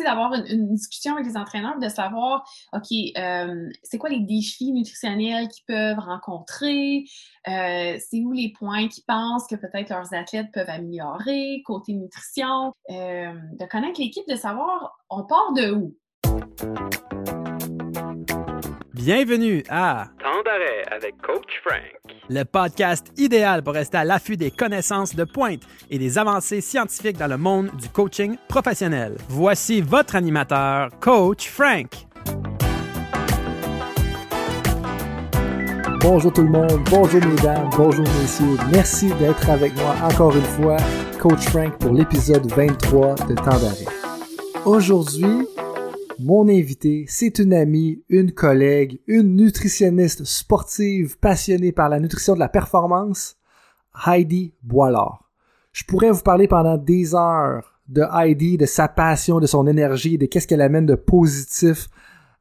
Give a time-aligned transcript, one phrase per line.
[0.00, 2.86] d'avoir une, discussion avec les entraîneurs, de savoir, OK,
[3.18, 7.04] euh, c'est quoi les défis nutritionnels qu'ils peuvent rencontrer,
[7.48, 12.72] euh, c'est où les points qu'ils pensent que peut-être leurs athlètes peuvent améliorer, côté nutrition,
[12.90, 15.96] euh, de connaître l'équipe, de savoir, on part de où?
[18.94, 21.80] Bienvenue à Temps d'arrêt avec Coach Frank,
[22.28, 27.16] le podcast idéal pour rester à l'affût des connaissances de pointe et des avancées scientifiques
[27.16, 29.16] dans le monde du coaching professionnel.
[29.30, 32.06] Voici votre animateur, Coach Frank.
[36.02, 38.58] Bonjour tout le monde, bonjour mesdames, bonjour messieurs.
[38.72, 40.76] Merci d'être avec moi encore une fois,
[41.18, 43.86] Coach Frank, pour l'épisode 23 de Temps d'arrêt.
[44.66, 45.46] Aujourd'hui,
[46.18, 52.38] mon invité, c'est une amie, une collègue, une nutritionniste sportive passionnée par la nutrition de
[52.38, 53.36] la performance,
[54.06, 55.30] Heidi Boilard.
[55.72, 60.18] Je pourrais vous parler pendant des heures de Heidi, de sa passion, de son énergie,
[60.18, 61.88] de qu'est-ce qu'elle amène de positif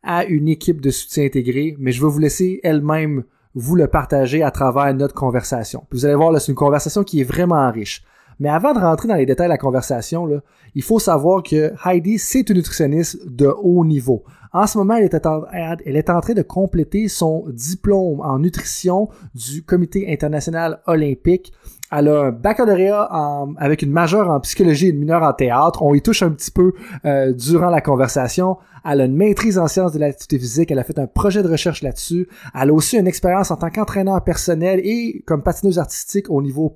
[0.03, 4.43] à une équipe de soutien intégré, mais je vais vous laisser elle-même vous le partager
[4.43, 5.85] à travers notre conversation.
[5.91, 8.03] vous allez voir, c'est une conversation qui est vraiment riche.
[8.39, 10.39] Mais avant de rentrer dans les détails de la conversation, là,
[10.75, 14.23] il faut savoir que Heidi, c'est une nutritionniste de haut niveau.
[14.53, 20.11] En ce moment, elle est, en, train de compléter son diplôme en nutrition du Comité
[20.11, 21.53] international olympique.
[21.89, 23.09] Elle a un baccalauréat
[23.57, 25.83] avec une majeure en psychologie et une mineure en théâtre.
[25.83, 26.73] On y touche un petit peu
[27.05, 28.57] euh, durant la conversation.
[28.85, 30.71] Elle a une maîtrise en sciences de l'activité physique.
[30.71, 32.27] Elle a fait un projet de recherche là-dessus.
[32.53, 36.73] Elle a aussi une expérience en tant qu'entraîneur personnel et comme patineuse artistique au niveau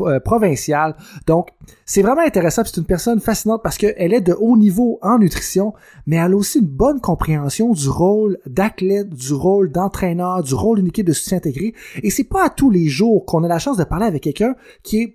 [0.00, 0.96] euh, provincial.
[1.26, 1.48] Donc,
[1.84, 2.62] c'est vraiment intéressant.
[2.64, 5.74] C'est une personne fascinante parce qu'elle est de haut niveau en nutrition,
[6.06, 10.78] mais elle a aussi une bonne compréhension du rôle d'athlète, du rôle d'entraîneur, du rôle
[10.78, 11.74] d'une équipe de soutien intégré.
[12.02, 14.54] Et c'est pas à tous les jours qu'on a la chance de parler avec quelqu'un
[14.82, 15.14] qui est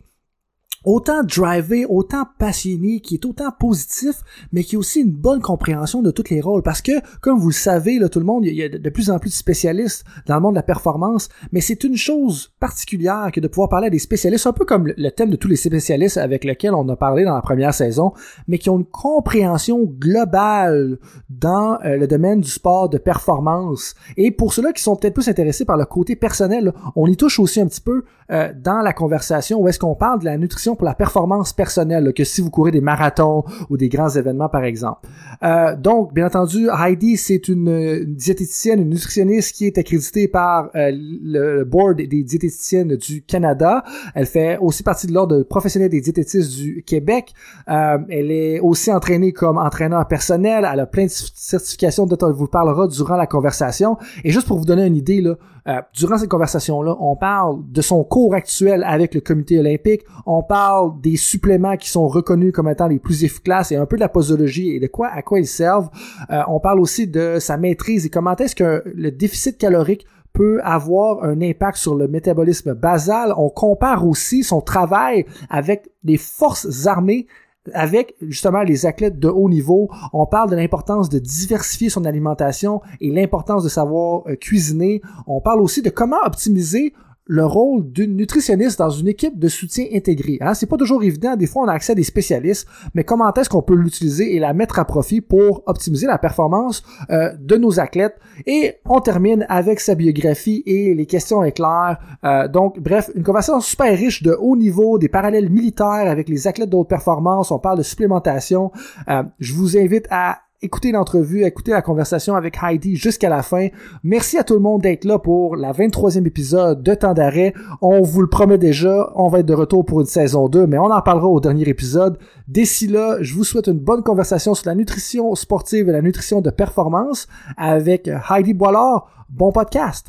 [0.84, 4.16] autant drivé, autant passionné, qui est autant positif,
[4.52, 6.64] mais qui a aussi une bonne compréhension de tous les rôles.
[6.64, 9.10] Parce que, comme vous le savez, là, tout le monde, il y a de plus
[9.10, 13.30] en plus de spécialistes dans le monde de la performance, mais c'est une chose particulière
[13.34, 15.56] que de pouvoir parler à des spécialistes, un peu comme le thème de tous les
[15.56, 18.14] spécialistes avec lesquels on a parlé dans la première saison,
[18.48, 20.98] mais qui ont une compréhension globale
[21.30, 23.96] dans euh, le domaine du sport de performance.
[24.18, 27.40] Et pour ceux-là qui sont peut-être plus intéressés par le côté personnel, on y touche
[27.40, 30.71] aussi un petit peu euh, dans la conversation où est-ce qu'on parle de la nutrition
[30.76, 34.64] pour la performance personnelle, que si vous courez des marathons ou des grands événements, par
[34.64, 35.08] exemple.
[35.44, 40.92] Euh, donc, bien entendu, Heidi, c'est une, diététicienne, une nutritionniste qui est accréditée par euh,
[40.94, 43.84] le board des diététiciennes du Canada.
[44.16, 47.34] Elle fait aussi partie de l'ordre professionnel des diététistes du Québec.
[47.70, 50.68] Euh, elle est aussi entraînée comme entraîneur personnel.
[50.72, 53.98] Elle a plein de certifications dont on vous parlera durant la conversation.
[54.24, 55.36] Et juste pour vous donner une idée, là,
[55.68, 60.44] euh, durant cette conversation-là, on parle de son cours actuel avec le comité olympique, on
[60.44, 64.02] parle des suppléments qui sont reconnus comme étant les plus efficaces et un peu de
[64.02, 65.90] la posologie et de quoi à quoi ils servent.
[66.32, 70.62] Euh, on parle aussi de sa maîtrise et comment est-ce que le déficit calorique peut
[70.64, 73.34] avoir un impact sur le métabolisme basal.
[73.38, 77.28] On compare aussi son travail avec les forces armées
[77.74, 82.82] avec justement les athlètes de haut niveau, on parle de l'importance de diversifier son alimentation
[83.00, 85.02] et l'importance de savoir euh, cuisiner.
[85.28, 86.94] On parle aussi de comment optimiser
[87.26, 90.38] le rôle d'une nutritionniste dans une équipe de soutien intégré.
[90.42, 90.54] Hein?
[90.54, 93.50] C'est pas toujours évident, des fois on a accès à des spécialistes, mais comment est-ce
[93.50, 97.80] qu'on peut l'utiliser et la mettre à profit pour optimiser la performance euh, de nos
[97.80, 98.18] athlètes?
[98.46, 102.00] Et on termine avec sa biographie et les questions éclairs.
[102.24, 106.48] Euh, donc bref, une conversation super riche de haut niveau, des parallèles militaires avec les
[106.48, 108.72] athlètes d'autres performances, on parle de supplémentation.
[109.10, 113.70] Euh, je vous invite à écoutez l'entrevue, écoutez la conversation avec Heidi jusqu'à la fin.
[114.04, 117.54] Merci à tout le monde d'être là pour la 23e épisode de Temps d'arrêt.
[117.82, 120.78] On vous le promet déjà, on va être de retour pour une saison 2, mais
[120.78, 122.20] on en parlera au dernier épisode.
[122.48, 126.42] D'ici là, je vous souhaite une bonne conversation sur la nutrition sportive et la nutrition
[126.42, 127.28] de performance
[127.58, 129.26] avec Heidi Boilard.
[129.30, 130.08] Bon podcast!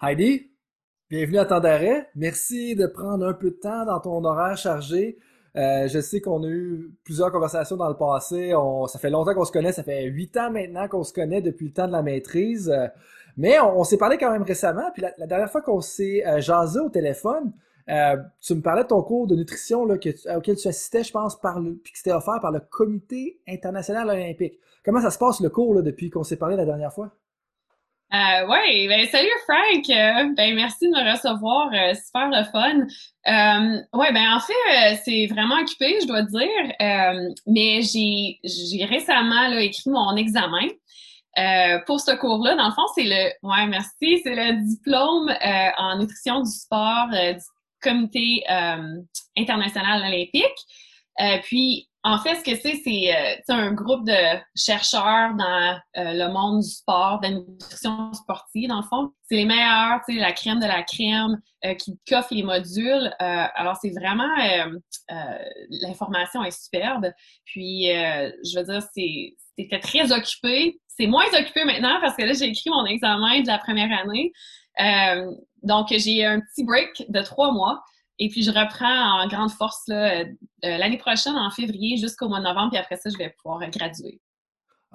[0.00, 0.52] Heidi,
[1.10, 2.08] bienvenue à Temps d'arrêt.
[2.14, 5.18] Merci de prendre un peu de temps dans ton horaire chargé
[5.56, 8.52] euh, je sais qu'on a eu plusieurs conversations dans le passé.
[8.88, 9.72] ça fait longtemps qu'on se connaît.
[9.72, 12.70] Ça fait huit ans maintenant qu'on se connaît depuis le temps de la maîtrise.
[12.70, 12.86] Euh,
[13.36, 14.90] mais on, s'est parlé quand même récemment.
[14.92, 17.52] Puis la, dernière fois qu'on s'est euh, jasé au téléphone,
[18.40, 21.58] tu me parlais de ton cours de nutrition là, auquel tu assistais, je pense, par
[21.58, 24.58] le, puis qui c'était offert par le Comité international olympique.
[24.84, 27.12] Comment ça se passe le cours depuis qu'on s'est parlé la dernière fois?
[28.14, 29.84] Euh, oui, ben salut Frank.
[30.34, 32.86] Ben merci de me recevoir, euh, super le fun.
[33.26, 37.28] Euh, ouais, ben en fait, euh, c'est vraiment occupé, je dois dire.
[37.46, 40.68] mais j'ai j'ai récemment là, écrit mon examen.
[41.86, 45.30] pour ce cours-là, dans le fond, c'est le ouais, merci, c'est le diplôme
[45.76, 47.44] en nutrition du sport du
[47.82, 48.42] Comité
[49.36, 50.58] international olympique.
[51.44, 56.68] Puis en fait, ce que c'est, c'est un groupe de chercheurs dans le monde du
[56.68, 59.10] sport, de la nutrition sportive, dans le fond.
[59.28, 61.38] C'est les meilleurs, sais, la crème de la crème
[61.78, 63.12] qui coffre les modules.
[63.18, 64.28] alors, c'est vraiment...
[65.70, 67.10] L'information est superbe.
[67.44, 70.80] Puis, je veux dire, c'est c'était très occupé.
[70.86, 74.32] C'est moins occupé maintenant parce que là, j'ai écrit mon examen de la première année.
[74.80, 75.30] Euh,
[75.62, 77.82] donc, j'ai un petit break de trois mois.
[78.18, 80.24] Et puis, je reprends en grande force euh,
[80.62, 82.70] l'année prochaine, en février, jusqu'au mois de novembre.
[82.70, 84.20] Puis après ça, je vais pouvoir graduer.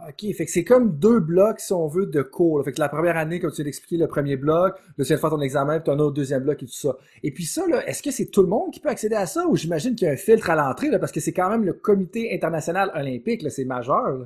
[0.07, 2.63] OK, fait que c'est comme deux blocs, si on veut, de cours.
[2.65, 5.17] Fait que la première année, comme tu viens d'expliquer, le premier bloc, le tu viens
[5.17, 6.97] de faire ton examen, puis tu as un autre deuxième bloc et tout ça.
[7.21, 9.45] Et puis ça, là, est-ce que c'est tout le monde qui peut accéder à ça
[9.47, 11.63] ou j'imagine qu'il y a un filtre à l'entrée, là, parce que c'est quand même
[11.63, 14.17] le comité international olympique, là, c'est majeur.
[14.17, 14.25] Là?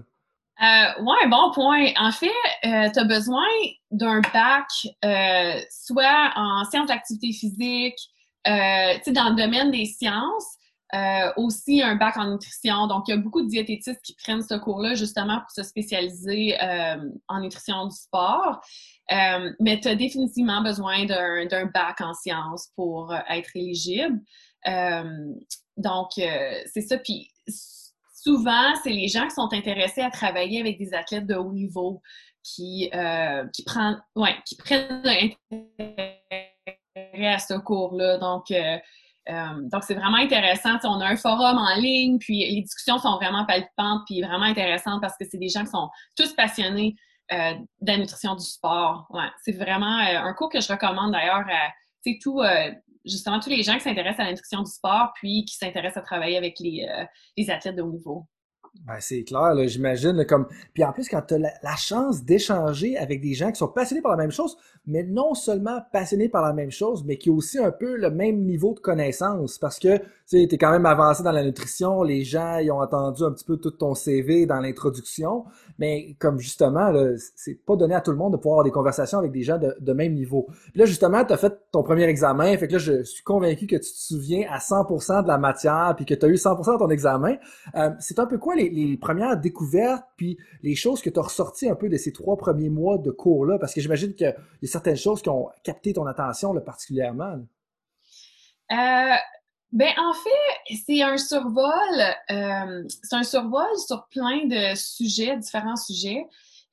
[0.60, 1.88] Euh, ouais, bon point.
[2.00, 2.28] En fait,
[2.66, 3.46] euh, tu as besoin
[3.92, 4.68] d'un bac,
[5.06, 8.00] euh, soit en sciences d'activité physique,
[8.48, 10.56] euh, tu dans le domaine des sciences,
[10.94, 12.88] euh, aussi un bac en nutrition.
[12.88, 16.56] Donc, il y a beaucoup de diététistes qui prennent ce cours-là justement pour se spécialiser
[17.28, 18.62] en nutrition du sport.
[19.60, 24.22] mais tu as définitivement besoin d'un bac en sciences pour être éligible.
[25.76, 26.98] donc, c'est ça.
[27.00, 27.32] Puis,
[28.14, 32.02] souvent, c'est les gens qui sont intéressés à travailler avec des athlètes de haut niveau
[32.48, 35.04] qui, euh, qui, prennent, ouais, qui prennent
[37.26, 38.18] à ce cours-là.
[38.18, 38.78] Donc, euh,
[39.30, 40.78] euh, donc, c'est vraiment intéressant.
[40.84, 45.02] on a un forum en ligne, puis les discussions sont vraiment palpitantes, puis vraiment intéressantes
[45.02, 46.96] parce que c'est des gens qui sont tous passionnés
[47.30, 49.06] de la nutrition du sport.
[49.44, 51.74] C'est vraiment un cours que je recommande d'ailleurs à
[52.24, 52.42] tout,
[53.08, 56.38] justement tous les gens qui s'intéressent à l'instruction du sport, puis qui s'intéressent à travailler
[56.38, 57.06] avec les, euh,
[57.36, 58.26] les athlètes de haut niveau.
[58.86, 60.26] Ben, c'est clair, j'imagine.
[60.26, 60.48] Comme...
[60.74, 64.02] Puis en plus, quand tu as la, chance d'échanger avec des gens qui sont passionnés
[64.02, 67.36] par la même chose, mais non seulement passionnés par la même chose, mais qui ont
[67.36, 69.58] aussi un peu le même niveau de connaissance.
[69.60, 69.98] Parce que
[70.30, 73.46] tu es quand même avancé dans la nutrition, les gens ils ont entendu un petit
[73.46, 75.46] peu tout ton CV dans l'introduction,
[75.78, 76.94] mais comme justement,
[77.36, 79.60] c'est pas donné à tout le monde de pouvoir avoir des conversations avec des gens
[79.60, 80.48] de, même niveau.
[80.72, 83.68] Puis là, justement, tu as fait ton premier examen, fait que là, je suis convaincu
[83.68, 86.74] que tu te souviens à 100% de la matière, puis que tu as eu 100%
[86.74, 87.36] de ton examen.
[87.76, 91.24] Euh, c'est un peu quoi les, les, premières découvertes, puis les choses que tu as
[91.24, 93.58] ressorties un peu de ces trois premiers mois de cours-là?
[93.60, 97.40] Parce que j'imagine qu'il y a certaines choses qui ont capté ton attention là, particulièrement.
[98.72, 99.16] Euh,
[99.72, 105.76] ben en fait, c'est un survol, euh, c'est un survol sur plein de sujets, différents
[105.76, 106.26] sujets.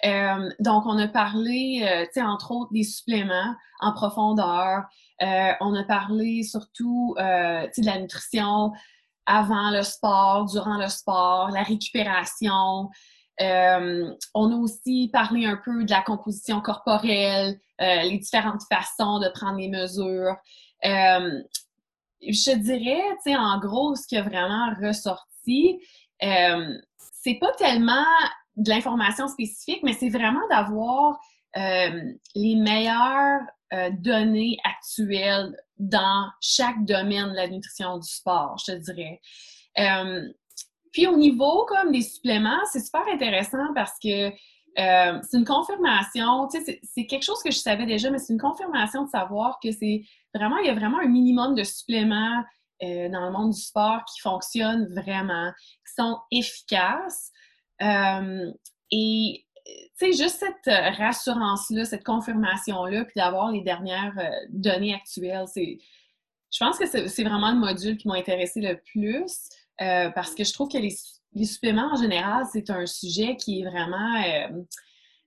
[0.05, 4.85] Euh, donc, on a parlé, tu sais, entre autres, des suppléments en profondeur.
[5.20, 8.73] On a parlé surtout, de la nutrition
[9.26, 12.91] avant le sport, durant le sport, la récupération.
[13.41, 19.29] Euh, on a aussi parlé un peu de la composition corporelle, les différentes façons de
[19.35, 20.37] prendre les mesures
[22.32, 25.81] je dirais, tu sais, en gros, ce qui a vraiment ressorti,
[26.23, 26.79] euh,
[27.23, 28.05] c'est pas tellement
[28.56, 31.19] de l'information spécifique, mais c'est vraiment d'avoir
[31.56, 33.43] euh, les meilleures
[33.73, 39.21] euh, données actuelles dans chaque domaine de la nutrition du sport, je te dirais.
[40.93, 44.31] puis au niveau comme des suppléments, c'est super intéressant parce que
[44.77, 48.41] c'est une confirmation, tu sais, c'est quelque chose que je savais déjà, mais c'est une
[48.41, 50.03] confirmation de savoir que c'est
[50.35, 52.43] vraiment, il y a vraiment un minimum de suppléments
[52.83, 55.53] euh, dans le monde du sport qui fonctionnent vraiment,
[55.87, 57.31] qui sont efficaces.
[57.81, 58.51] Euh,
[58.91, 59.44] et
[59.99, 65.79] tu juste cette rassurance-là, cette confirmation-là, puis d'avoir les dernières euh, données actuelles, c'est,
[66.53, 69.48] je pense que c'est vraiment le module qui m'a intéressé le plus
[69.79, 70.94] parce que je trouve que les,
[71.44, 74.22] suppléments en général, c'est un sujet qui est vraiment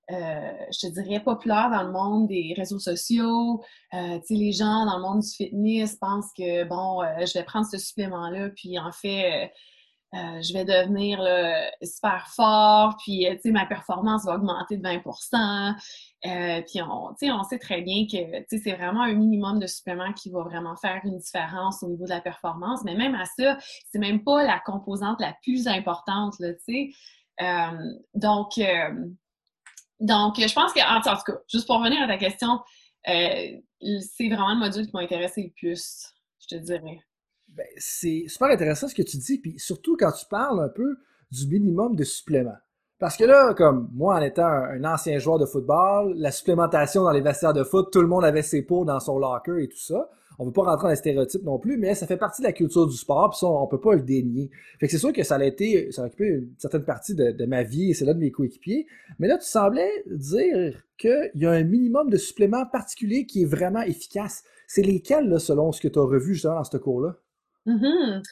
[0.10, 3.62] euh, je te dirais, populaire dans le monde des réseaux sociaux.
[3.94, 7.34] Euh, tu sais, les gens dans le monde du fitness pensent que, bon, euh, je
[7.34, 9.52] vais prendre ce supplément-là, puis en fait,
[10.14, 11.20] je vais devenir
[11.82, 15.76] super fort, puis, tu sais, ma performance va augmenter de 20%
[16.66, 20.14] Puis, on, on sait très bien que, tu sais, c'est vraiment un minimum de suppléments
[20.14, 22.84] qui va vraiment faire une différence au niveau de la performance.
[22.84, 23.58] Mais même à ça,
[23.92, 26.94] c'est même pas la composante la plus importante, là, tu
[27.40, 28.00] sais.
[28.14, 28.60] donc,
[30.00, 32.60] donc, je pense que, en tout cas, juste pour revenir à ta question,
[33.08, 33.58] euh,
[34.02, 37.00] c'est vraiment le module qui m'a intéressé le plus, je te dirais.
[37.58, 40.98] Ben, c'est super intéressant ce que tu dis, puis surtout quand tu parles un peu
[41.32, 42.58] du minimum de suppléments.
[43.00, 47.12] Parce que là, comme moi, en étant un, ancien joueur de football, la supplémentation dans
[47.12, 49.78] les vestiaires de foot, tout le monde avait ses pots dans son locker et tout
[49.78, 50.10] ça
[50.40, 52.54] on veut pas rentrer dans les stéréotypes non plus, mais ça fait partie de la
[52.54, 54.52] culture du sport, puis ça, on peut pas le dénier.
[54.80, 57.46] Fait que c'est sûr que ça a été, ça a occupé une certaine partie de,
[57.46, 58.86] ma vie et c'est là de mes coéquipiers.
[59.20, 63.46] Mais là, tu semblais dire qu'il y a un minimum de suppléments particuliers qui est
[63.46, 64.44] vraiment efficace.
[64.68, 67.16] C'est lesquels, là, selon ce que tu as revu justement dans ce cours-là?
[67.68, 68.24] Mm-hmm.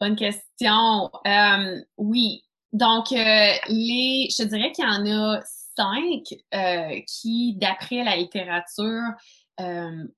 [0.00, 1.10] Bonne question.
[1.26, 2.42] Euh, oui.
[2.72, 5.40] Donc, euh, les, je dirais qu'il y en a
[5.76, 9.12] cinq euh, qui, d'après la littérature,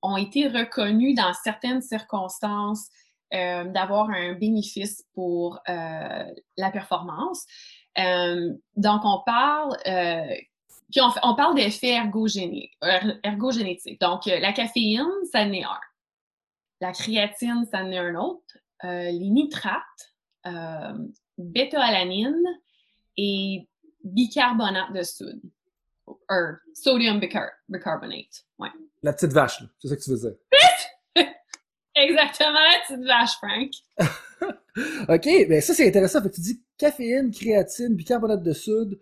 [0.02, 2.88] ont été reconnus dans certaines circonstances
[3.30, 7.44] d'avoir un bénéfice pour la performance.
[7.96, 9.76] donc, on parle
[10.90, 12.00] puis on, parle d'effets
[13.22, 14.00] ergogénétiques.
[14.00, 15.78] Donc, la caféine, ça en est un.
[16.80, 18.56] La créatine, ça en est un autre.
[18.84, 20.14] Euh, les nitrates,
[20.46, 20.98] euh,
[21.36, 22.42] bêta-alanine
[23.16, 23.68] et
[24.04, 25.40] bicarbonate de soude.
[26.74, 28.44] sodium bicarbonate.
[28.58, 28.68] Ouais.
[29.02, 30.34] La petite vache, c'est ça que tu veux dire.
[31.96, 33.70] Exactement, la petite vache, Frank.
[35.08, 36.22] OK, ben ça c'est intéressant.
[36.22, 39.00] Fait que tu dis caféine, créatine, bicarbonate de soude,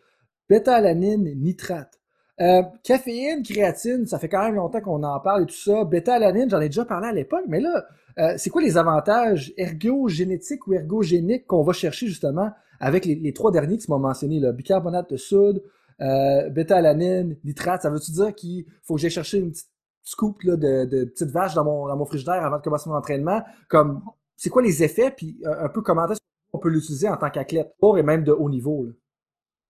[0.49, 2.01] bêta-alanine, nitrate.
[2.41, 5.85] Euh, caféine, créatine, ça fait quand même longtemps qu'on en parle et tout ça.
[5.85, 7.87] Bêta-alanine, j'en ai déjà parlé à l'époque, mais là,
[8.19, 13.51] euh, c'est quoi les avantages ergogénétiques ou ergogéniques qu'on va chercher justement avec les, trois
[13.51, 15.63] derniers que tu m'as mentionnés, là, bicarbonate de soude,
[16.03, 19.71] euh, bêta-alanine, nitrate, ça veut-tu dire qu'il faut que j'aille chercher une petite
[20.03, 23.43] scoop là, de, petite vache dans mon, frigidaire avant de commencer mon entraînement?
[23.69, 24.03] Comme,
[24.37, 26.21] c'est quoi les effets, puis euh, un peu comment est-ce
[26.53, 28.85] qu'on peut l'utiliser en tant qu'athlète, et même de haut niveau?
[28.85, 28.93] Là?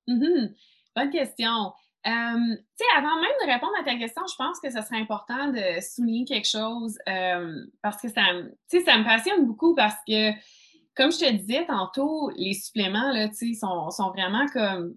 [0.09, 0.51] Mm-hmm.
[0.97, 1.73] Bonne question.
[2.07, 5.01] Euh, tu sais, avant même de répondre à ta question, je pense que ce serait
[5.01, 8.23] important de souligner quelque chose euh, parce que ça,
[8.69, 10.31] ça me passionne beaucoup parce que,
[10.95, 14.95] comme je te disais tantôt, les suppléments, là, tu sais, sont, sont vraiment comme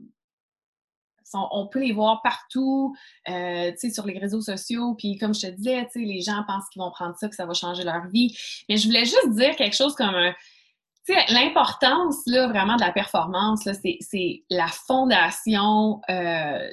[1.34, 2.96] on peut les voir partout,
[3.30, 4.96] euh, sur les réseaux sociaux.
[4.96, 7.54] Puis comme je te disais, les gens pensent qu'ils vont prendre ça, que ça va
[7.54, 8.36] changer leur vie.
[8.68, 10.34] Mais je voulais juste dire quelque chose comme un,
[11.30, 16.70] l'importance là vraiment de la performance c'est la fondation euh,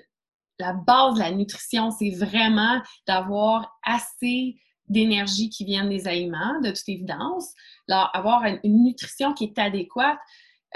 [0.58, 4.56] la base de la nutrition, c'est vraiment d'avoir assez
[4.88, 7.52] d'énergie qui vient des aliments, de toute évidence,
[7.88, 10.18] là, avoir une, nutrition qui est adéquate,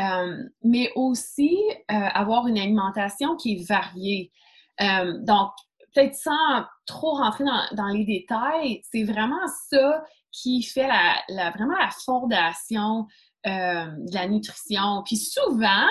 [0.01, 1.57] euh, mais aussi
[1.91, 4.33] euh, avoir une alimentation qui est variée.
[4.81, 5.51] Euh, donc,
[5.93, 11.91] peut-être sans trop rentrer dans, les détails, c'est vraiment ça qui fait la, vraiment la
[11.91, 13.07] fondation
[13.45, 15.03] de la nutrition.
[15.05, 15.89] Puis souvent,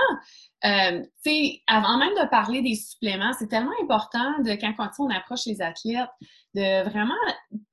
[0.66, 1.04] euh,
[1.68, 5.62] avant même de parler des suppléments, c'est tellement important de quand, quand on approche les
[5.62, 6.10] athlètes,
[6.56, 7.13] de vraiment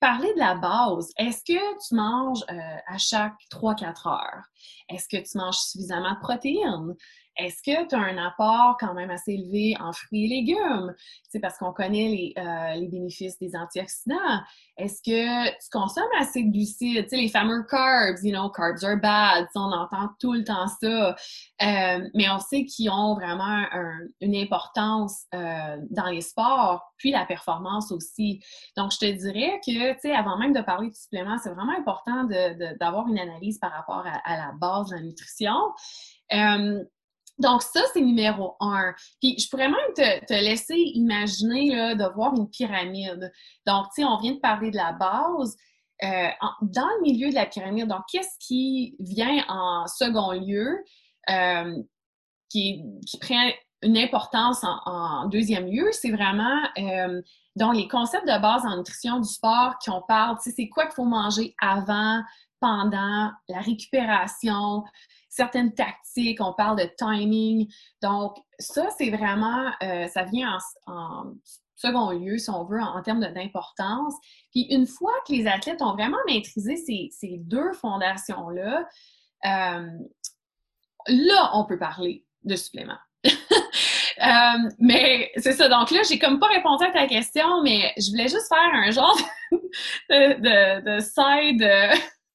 [0.01, 1.13] parler de la base.
[1.19, 4.45] Est-ce que tu manges euh, à chaque 3-4 heures?
[4.89, 6.95] Est-ce que tu manges suffisamment de protéines?
[7.37, 10.95] Est-ce que tu as un apport quand même assez élevé en fruits et légumes?
[11.29, 14.41] C'est parce qu'on connaît les, euh, les, bénéfices des antioxydants.
[14.79, 17.05] Est-ce que tu consommes assez de glucides?
[17.05, 19.47] Tu sais, les fameux carbs, you know, carbs are bad.
[19.55, 21.15] on entend tout le temps ça.
[21.63, 23.65] Euh, mais on sait qu'ils ont vraiment
[24.21, 28.43] une importance euh, dans les sports, puis la performance aussi.
[28.77, 31.77] Donc, je te dirais que, tu sais, avant même de parler de suppléments, c'est vraiment
[31.77, 32.25] important
[32.81, 35.55] d'avoir une analyse par rapport à, la base de la nutrition.
[37.39, 38.95] Donc, ça, c'est numéro un.
[39.21, 43.33] Puis, je pourrais même te, laisser imaginer là, de voir une pyramide.
[43.67, 45.57] Donc, tu sais, on vient de parler de la base.
[46.03, 46.29] Euh,
[46.63, 50.79] dans le milieu de la pyramide, donc, qu'est-ce qui vient en second lieu,
[51.31, 51.83] euh,
[52.51, 53.51] qui, qui, prend
[53.83, 57.21] une importance en, deuxième lieu, c'est vraiment euh,
[57.57, 60.69] donc les concepts de base en nutrition du sport qui on parle, tu sais, c'est
[60.69, 62.23] quoi qu'il faut manger avant,
[62.61, 64.83] pendant, la récupération,
[65.37, 67.71] certaines tactiques, on parle de timing.
[68.03, 71.35] Donc, ça, c'est vraiment, euh, ça vient en,
[71.77, 74.15] second lieu, si on veut, en, termes d'importance.
[74.51, 78.89] Puis, une fois que les athlètes ont vraiment maîtrisé ces, deux fondations-là,
[79.45, 79.89] euh,
[81.09, 82.99] là, on peut parler de suppléments.
[84.19, 85.69] Euh, mais c'est ça.
[85.69, 88.91] Donc là, j'ai comme pas répondu à ta question, mais je voulais juste faire un
[88.91, 89.15] genre
[90.09, 91.63] de, de side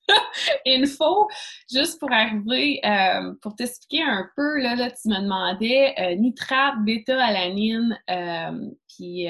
[0.65, 1.27] info,
[1.71, 6.75] juste pour arriver, euh, pour t'expliquer un peu, là, là tu me demandais euh, nitrate,
[6.83, 9.27] bêta-alanine, euh, puis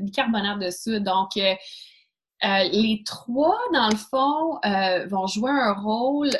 [0.00, 1.04] bicarbonate de soude.
[1.04, 1.30] Donc,
[2.42, 4.58] les trois, dans le fond,
[5.08, 6.30] vont jouer un rôle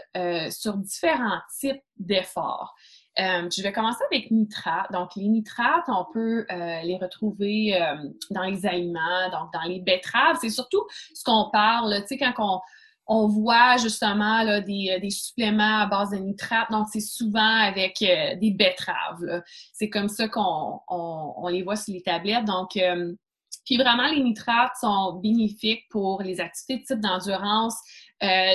[0.50, 2.74] sur différents types d'efforts.
[3.16, 4.92] je vais commencer avec nitrate.
[4.92, 7.80] Donc, les nitrates, on peut les retrouver
[8.30, 10.36] dans les aliments, donc dans les betteraves.
[10.40, 12.60] C'est surtout ce qu'on parle, tu sais, quand on,
[13.06, 16.70] on voit justement là, des, euh, des, suppléments à base de nitrate.
[16.70, 19.42] Donc, c'est souvent avec euh, des betteraves.
[19.72, 22.44] C'est comme ça qu'on on, les voit sur les tablettes.
[22.44, 23.14] Donc, euh,
[23.64, 27.76] puis vraiment, les nitrates sont bénéfiques pour les activités de type d'endurance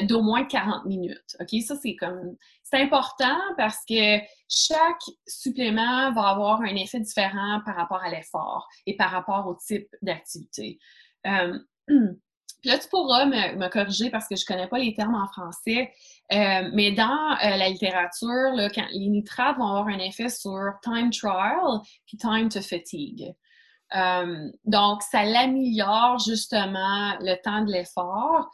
[0.03, 1.35] d'au moins 40 minutes.
[1.39, 1.61] OK?
[1.61, 2.35] Ça, c'est comme...
[2.63, 8.69] C'est important parce que chaque supplément va avoir un effet différent par rapport à l'effort
[8.85, 10.79] et par rapport au type d'activité.
[12.63, 15.91] là, tu pourras me, corriger parce que je connais pas les termes en français.
[16.29, 22.49] mais dans la littérature, les nitrates vont avoir un effet sur time trial puis time
[22.49, 23.33] to fatigue.
[24.65, 28.49] donc, ça l'améliore justement le temps de l'effort.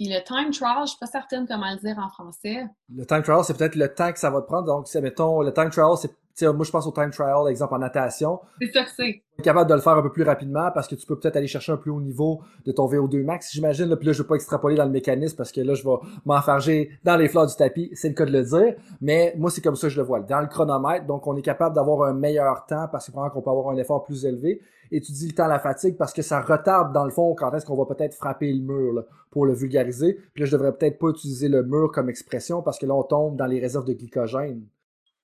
[0.00, 2.66] Puis le time trial, je suis pas certaine comment le dire en français.
[2.88, 4.64] Le time trial, c'est peut-être le temps que ça va te prendre.
[4.64, 6.14] Donc, mettons, le time trial, c'est
[6.46, 8.40] moi, je pense au time trial, exemple en natation.
[8.60, 9.22] C'est ça que c'est.
[9.42, 11.72] capable de le faire un peu plus rapidement parce que tu peux peut-être aller chercher
[11.72, 13.94] un plus haut niveau de ton VO2 max, j'imagine.
[13.96, 16.90] Puis là, je vais pas extrapoler dans le mécanisme parce que là, je vais m'enfarger
[17.04, 17.90] dans les fleurs du tapis.
[17.94, 18.74] C'est le cas de le dire.
[19.00, 20.20] Mais moi, c'est comme ça que je le vois.
[20.20, 23.50] Dans le chronomètre, donc on est capable d'avoir un meilleur temps parce que qu'on peut
[23.50, 24.60] avoir un effort plus élevé.
[24.92, 27.34] Et tu dis le temps à la fatigue parce que ça retarde dans le fond
[27.34, 30.14] quand est-ce qu'on va peut-être frapper le mur pour le vulgariser.
[30.34, 33.04] Puis là, je devrais peut-être pas utiliser le mur comme expression parce que là, on
[33.04, 34.62] tombe dans les réserves de glycogène.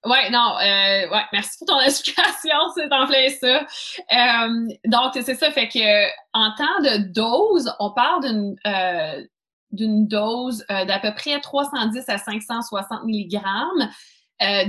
[0.06, 3.66] Ouais, non, euh, ouais, merci pour ton explication, c'est en plein ça.
[4.12, 9.24] Euh, donc, c'est ça, fait que en temps de dose, on parle d'une euh,
[9.72, 13.40] d'une dose euh, d'à peu près 310 à 560 mg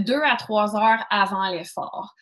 [0.06, 2.16] deux à trois heures avant l'effort.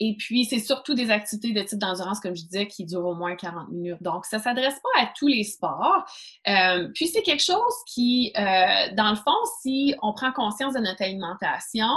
[0.00, 3.14] Et puis, c'est surtout des activités de type d'endurance, comme je disais, qui durent au
[3.14, 4.02] moins 40 minutes.
[4.02, 6.04] Donc, ça ne s'adresse pas à tous les sports.
[6.46, 10.80] Euh, puis, c'est quelque chose qui, euh, dans le fond, si on prend conscience de
[10.80, 11.88] notre alimentation,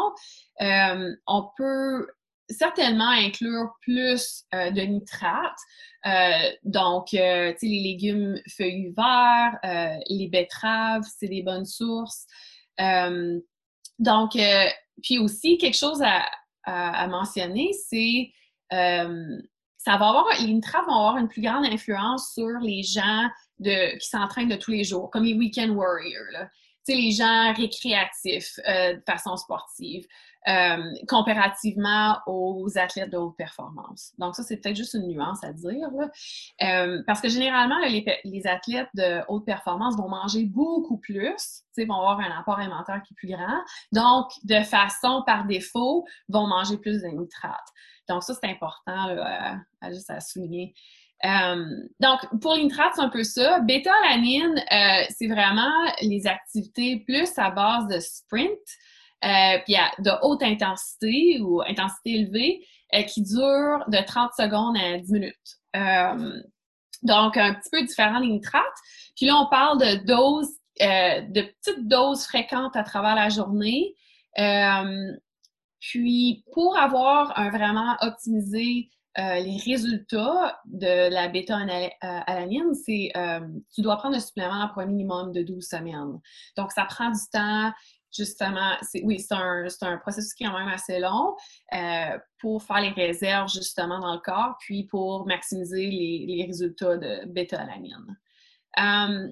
[0.61, 2.07] euh, on peut
[2.49, 5.59] certainement inclure plus de nitrates.
[6.63, 9.57] donc, tu sais, les légumes feuillus verts,
[10.09, 12.25] les betteraves, c'est des bonnes sources.
[13.99, 14.37] donc,
[15.01, 16.25] puis aussi, quelque chose à,
[16.63, 18.31] à, mentionner, c'est
[18.73, 19.41] euh,
[19.77, 23.27] ça va avoir, les nitrates vont avoir une plus grande influence sur les gens
[23.59, 26.47] de, qui s'entraînent de tous les jours, comme les weekend warriors,
[26.87, 30.05] les gens récréatifs euh, de façon sportive.
[30.47, 34.13] Euh, comparativement aux athlètes de haute performance.
[34.17, 35.87] Donc ça, c'est peut-être juste une nuance à dire.
[36.63, 42.21] Euh, parce que généralement, les, athlètes de haute performance vont manger beaucoup plus, vont avoir
[42.21, 43.61] un apport alimentaire qui est plus grand.
[43.91, 47.69] Donc, de façon par défaut, vont manger plus de nitrates.
[48.09, 50.73] Donc ça, c'est important à, juste à souligner.
[51.23, 51.65] Euh,
[51.99, 53.59] donc, pour les c'est un peu ça.
[53.59, 54.55] Bêta-alanine,
[55.11, 58.57] c'est vraiment les activités plus à base de sprint.
[59.23, 64.97] Euh, puis de haute intensité ou intensité élevée euh, qui dure de 30 secondes à
[64.97, 65.35] 10 minutes.
[65.75, 66.41] Euh,
[67.03, 68.63] donc, un petit peu différent des nitrates.
[69.15, 73.95] Puis là, on parle de doses, de petites doses fréquentes à travers la journée.
[75.79, 83.11] puis, pour avoir un vraiment optimisé les résultats de la bêta-alanine, c'est
[83.73, 86.19] tu dois prendre un supplément pour un minimum de 12 semaines.
[86.55, 87.71] Donc, ça prend du temps
[88.15, 91.35] justement, oui, c'est un, un, processus qui est quand même assez long
[91.73, 96.97] euh, pour faire les réserves justement dans le corps, puis pour maximiser les, les résultats
[96.97, 98.17] de bêta-alanine.
[98.79, 99.31] Euh,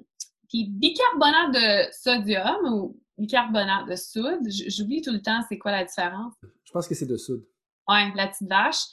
[0.50, 5.86] puis bicarbonate de sodium ou bicarbonate de soude, j'oublie tout le temps c'est quoi la
[5.86, 6.34] différence.
[6.64, 7.46] Je pense que c'est de soude.
[7.88, 8.84] Oui, la petite vache.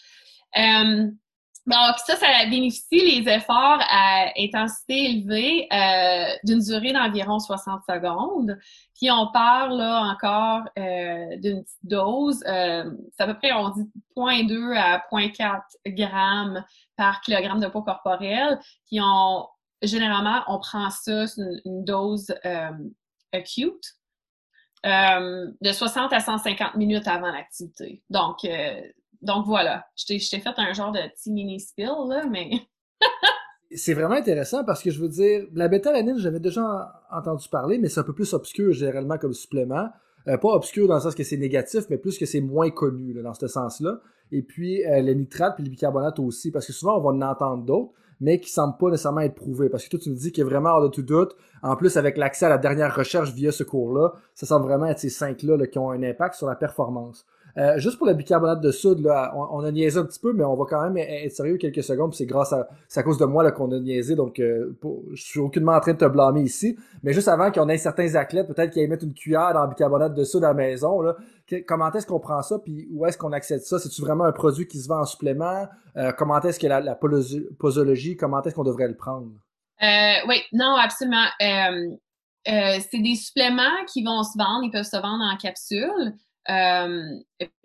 [0.57, 1.11] Euh,
[1.67, 8.57] donc, ça, ça bénéficie les efforts à intensité élevée euh, d'une durée d'environ 60 secondes.
[8.95, 12.45] Puis on parle là encore euh, d'une petite dose.
[12.47, 13.83] Euh, c'est à peu près, on dit
[14.17, 16.65] 0.2 à 0.4 grammes
[16.97, 18.61] par kilogramme de poids corporel.
[18.87, 19.49] Puis on,
[19.83, 22.33] généralement, on prend ça, c'est une, dose
[23.33, 23.97] acute.
[24.85, 28.05] de 60 à 150 minutes avant l'activité.
[28.09, 28.47] Donc,
[29.27, 32.51] donc voilà, je t'ai fait un genre de petit mini spill, là, mais.
[33.75, 37.89] c'est vraiment intéressant parce que je veux dire, la bêta-alanine, j'avais déjà entendu parler, mais
[37.89, 39.89] c'est un peu plus obscur généralement comme supplément.
[40.29, 43.15] Euh, pas obscur dans le sens que c'est négatif, mais plus que c'est moins connu
[43.23, 44.01] dans ce sens-là.
[44.33, 47.31] Et puis euh, les nitrates puis les bicarbonates aussi, parce que souvent on va en
[47.31, 49.69] entendre d'autres, mais qui semblent pas nécessairement être prouvés.
[49.69, 51.97] Parce que toi, tu me dis qu'il a vraiment hors de tout doute, en plus
[51.97, 55.57] avec l'accès à la dernière recherche via ce cours-là, ça semble vraiment être ces cinq-là
[55.57, 57.27] là, qui ont un impact sur la performance.
[57.59, 60.45] Euh, juste pour le bicarbonate de soude, là, on, a niaisé un petit peu, mais
[60.45, 62.15] on va quand même être sérieux quelques secondes.
[62.15, 64.77] C'est grâce à, à cause de moi qu'on a niaisé, donc euh,
[65.13, 66.77] je suis aucunement en train de te blâmer ici.
[67.03, 70.15] Mais juste avant qu'on ait certains athlètes, peut-être qu'ils mettent une cuillère dans le bicarbonate
[70.15, 71.17] de soude à la maison, là,
[71.67, 73.79] comment est-ce qu'on prend ça, puis où est-ce qu'on accède ça?
[73.79, 75.67] C'est-tu vraiment un produit qui se vend en supplément?
[75.97, 79.29] Euh, comment est-ce que la, la posologie, comment est-ce qu'on devrait le prendre?
[79.81, 81.25] oui, non, absolument.
[81.39, 86.13] c'est des suppléments qui vont se vendre, ils peuvent se vendre en capsule.
[86.49, 87.19] Euh,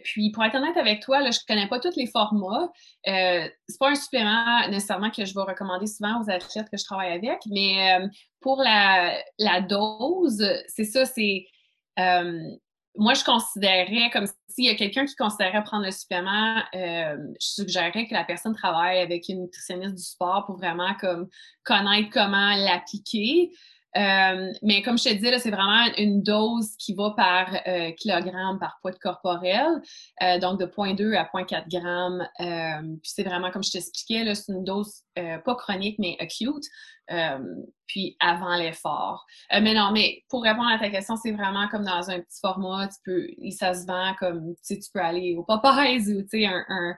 [0.03, 2.71] puis, pour être honnête avec toi, je connais pas tous les formats.
[3.07, 6.83] Euh, c'est pas un supplément nécessairement que je vais recommander souvent aux athlètes que je
[6.83, 8.07] travaille avec, mais euh,
[8.39, 11.45] pour la, dose, c'est ça, c'est
[11.99, 12.41] euh,
[12.97, 18.05] moi, je considérais comme s'il y a quelqu'un qui considérait prendre le supplément, je suggérerais
[18.07, 21.29] que la personne travaille avec une nutritionniste du sport pour vraiment comme
[21.63, 23.51] connaître comment l'appliquer.
[23.97, 28.58] Euh, mais comme je te disais, c'est vraiment une dose qui va par euh, kilogramme
[28.60, 29.82] par poids corporel,
[30.21, 32.27] euh, donc de 0.2 à 0.4 grammes.
[32.38, 36.63] puis c'est vraiment, comme je t'expliquais, c'est une dose pas chronique, mais acute,
[37.88, 39.25] puis avant l'effort.
[39.51, 42.88] mais non, mais pour répondre à ta question, c'est vraiment comme dans un petit format,
[42.88, 46.30] tu peux, ça se vend comme, tu sais, tu peux aller au Popeyes ou, tu
[46.30, 46.95] sais, un,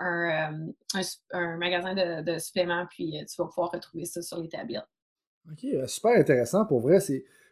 [0.00, 4.86] un, magasin de, de suppléments, puis tu vas pouvoir retrouver ça sur les tablettes.
[5.52, 6.98] OK, euh, super intéressant pour vrai.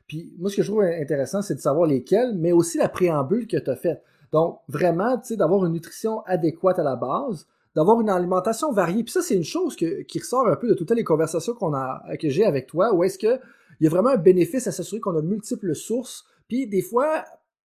[0.06, 3.46] Puis moi, ce que je trouve intéressant, c'est de savoir lesquels, mais aussi la préambule
[3.46, 4.02] que tu as faite.
[4.32, 9.02] Donc, vraiment, tu sais, d'avoir une nutrition adéquate à la base, d'avoir une alimentation variée.
[9.02, 12.02] Puis ça, c'est une chose qui ressort un peu de toutes les conversations qu'on a,
[12.18, 13.40] que j'ai avec toi, où est-ce qu'il
[13.80, 16.24] y a vraiment un bénéfice à s'assurer qu'on a multiples sources.
[16.48, 17.24] Puis des fois,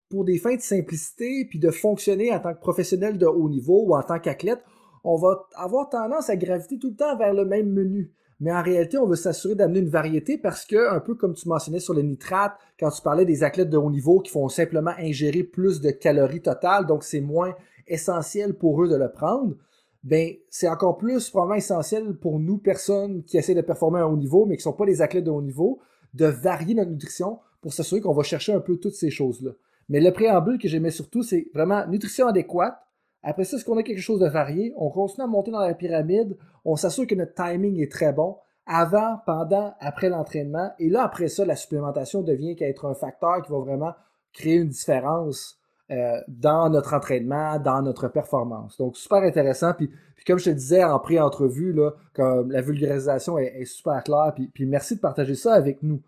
[0.09, 3.83] pour des fins de simplicité, puis de fonctionner en tant que professionnel de haut niveau
[3.85, 4.63] ou en tant qu'athlète,
[5.03, 8.11] on va avoir tendance à graviter tout le temps vers le même menu.
[8.39, 11.47] Mais en réalité, on veut s'assurer d'amener une variété parce que, un peu comme tu
[11.49, 14.93] mentionnais sur les nitrates, quand tu parlais des athlètes de haut niveau qui font simplement
[14.97, 17.53] ingérer plus de calories totales, donc c'est moins
[17.87, 19.55] essentiel pour eux de le prendre,
[20.03, 24.15] ben c'est encore plus probablement essentiel pour nous, personnes qui essaient de performer à haut
[24.15, 25.79] niveau, mais qui ne sont pas des athlètes de haut niveau,
[26.13, 29.51] de varier notre nutrition pour s'assurer qu'on va chercher un peu toutes ces choses-là.
[29.89, 32.79] Mais le préambule que j'aimais surtout, c'est vraiment nutrition adéquate,
[33.21, 34.73] après ça, est-ce qu'on a quelque chose de varié?
[34.77, 36.37] On continue à monter dans la pyramide.
[36.63, 40.71] On s'assure que notre timing est très bon avant, pendant, après l'entraînement.
[40.79, 43.93] Et là, après ça, la supplémentation devient qu'à être un facteur qui va vraiment
[44.31, 48.77] créer une différence euh, dans notre entraînement, dans notre performance.
[48.77, 49.73] Donc, super intéressant.
[49.73, 49.89] Puis,
[50.25, 54.33] comme je te disais en pré-entrevue, là, comme la vulgarisation est, super claire.
[54.35, 56.03] Puis, puis, merci de partager ça avec nous.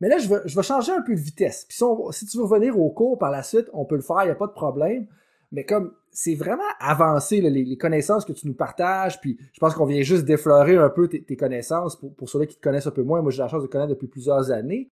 [0.00, 1.64] Mais là, je vais, je vais changer un peu de vitesse.
[1.66, 1.84] Puis si,
[2.18, 4.32] si tu veux revenir au cours par la suite, on peut le faire, il n'y
[4.32, 5.06] a pas de problème.
[5.50, 9.86] Mais comme c'est vraiment avancé, les, connaissances que tu nous partages, puis je pense qu'on
[9.86, 13.02] vient juste d'effleurer un peu tes, connaissances pour, pour ceux qui te connaissent un peu
[13.02, 13.22] moins.
[13.22, 14.90] Moi, j'ai la chance de connaître depuis plusieurs années.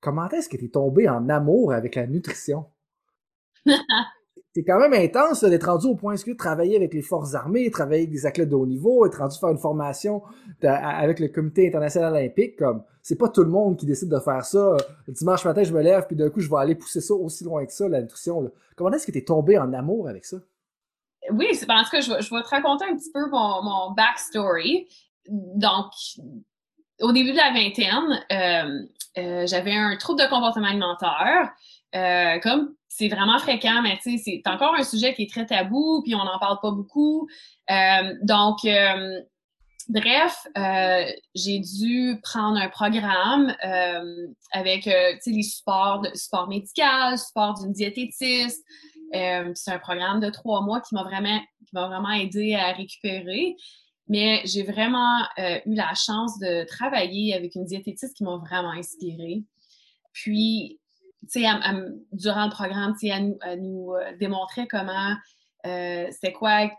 [0.00, 2.66] Comment est-ce que tu es tombé en amour avec la nutrition?
[4.56, 8.04] c'est quand même intense d'être rendu au point de travailler avec les forces armées, travailler
[8.04, 10.22] avec des athlètes de haut niveau, être rendu faire une formation
[10.62, 12.56] avec le comité international olympique.
[12.56, 14.78] Comme c'est pas tout le monde qui décide de faire ça.
[15.06, 17.44] Le dimanche matin, je me lève puis d'un coup, je vais aller pousser ça aussi
[17.44, 18.50] loin que ça, la nutrition.
[18.76, 20.38] Comment est-ce que tu es tombé en amour avec ça?
[21.32, 24.88] Oui, c'est parce que je, je, vais te raconter un petit peu mon, backstory.
[25.28, 25.92] Donc,
[27.02, 28.86] au début de la vingtaine, euh,
[29.18, 31.52] euh, j'avais un trouble de comportement alimentaire.
[31.94, 35.44] Euh, comme c'est vraiment fréquent, mais tu sais, c'est encore un sujet qui est très
[35.44, 37.28] tabou, puis on n'en parle pas beaucoup.
[37.70, 39.20] Euh, donc, euh,
[39.90, 41.04] bref, euh,
[41.34, 43.54] j'ai dû prendre un programme
[44.50, 48.64] avec, tu sais, les supports, de, support médical, support d'une diététiste.
[49.12, 53.56] c'est un programme de trois mois qui m'a vraiment, qui m'a vraiment aidé à récupérer.
[54.08, 59.42] Mais j'ai vraiment eu la chance de travailler avec une diététiste qui m'a vraiment inspirée.
[60.14, 60.80] Puis,
[62.12, 65.14] durant le programme, elle, elle nous euh, démontrait comment
[65.66, 66.70] euh, c'est quoi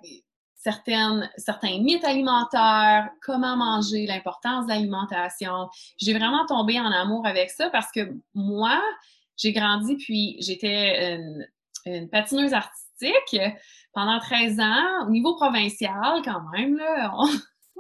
[0.56, 5.70] certaines, certains mythes alimentaires, comment manger, l'importance de l'alimentation.
[5.98, 8.82] J'ai vraiment tombé en amour avec ça parce que moi,
[9.38, 11.16] j'ai grandi puis j'étais
[11.86, 13.40] une, patineuse artistique
[13.94, 16.76] pendant 13 ans, au niveau provincial quand même.
[16.76, 17.14] Là,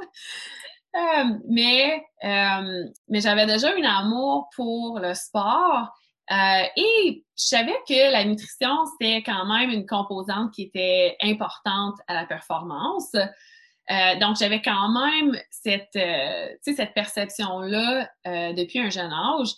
[0.95, 5.91] euh, mais mais j'avais déjà un amour pour le sport
[6.31, 11.95] euh, et je savais que la nutrition, c'était quand même une composante qui était importante
[12.07, 13.13] à la performance.
[13.15, 18.09] Euh, donc, j'avais quand même cette, euh, cette perception-là
[18.53, 19.49] depuis un jeune âge.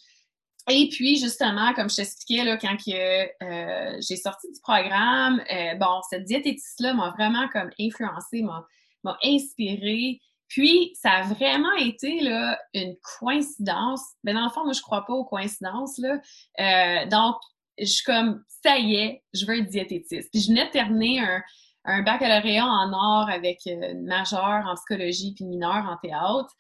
[0.69, 5.41] Et puis, justement, comme je t'expliquais, là, quand j'ai sorti du programme,
[5.79, 10.19] bon, cette diététiste-là m'a vraiment comme influencée, m'a inspirée.
[10.49, 14.01] Puis, ça a vraiment été là, une coïncidence.
[14.23, 15.97] Mais dans le fond, moi, je crois pas aux coïncidences.
[15.99, 16.19] Là.
[16.59, 17.35] Euh, donc,
[17.79, 20.29] je suis comme, ça y est, je veux être diététiste.
[20.31, 21.41] Puis, je venais de terminer un,
[21.85, 26.53] un baccalauréat en art avec une majeure en psychologie puis mineure en théâtre.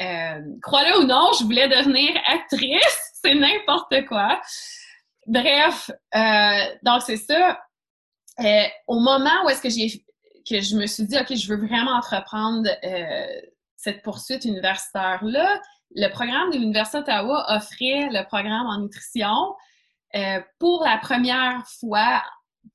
[0.00, 3.12] Euh, Crois-le ou non, je voulais devenir actrice.
[3.22, 4.40] C'est n'importe quoi.
[5.26, 7.60] Bref, euh, donc c'est ça.
[8.40, 10.04] Euh, au moment où est-ce que j'ai
[10.48, 13.40] que je me suis dit, OK, je veux vraiment entreprendre euh,
[13.76, 15.60] cette poursuite universitaire-là.
[15.94, 19.54] Le programme de l'Université d'Ottawa offrait le programme en nutrition
[20.14, 22.22] euh, pour la première fois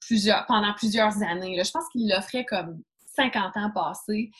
[0.01, 1.61] plusieurs, pendant plusieurs années.
[1.63, 2.81] Je pense qu'il l'offrait comme
[3.15, 4.31] 50 ans passés.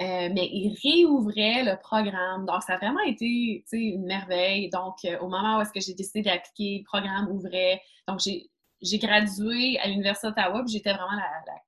[0.00, 2.46] Euh, mais il réouvrait le programme.
[2.46, 4.70] Donc, ça a vraiment été une merveille.
[4.70, 7.80] Donc, au moment où est-ce que j'ai décidé d'appliquer, le programme ouvrait.
[8.08, 11.60] Donc, j'ai gradué à l'Université d'Ottawa, puis j'étais vraiment la, la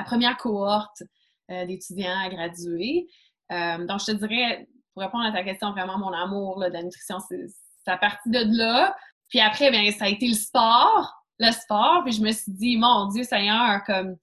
[0.00, 1.02] première cohorte
[1.50, 3.06] euh, d'étudiants à graduer.
[3.50, 6.82] Euh, donc, je te dirais, pour répondre à ta question, vraiment, mon amour de la
[6.82, 8.96] nutrition, ça a parti de là.
[9.28, 12.02] Puis après, ben, ça a été le sport, le sport.
[12.04, 14.16] Puis je me suis dit, mon Dieu Seigneur, comme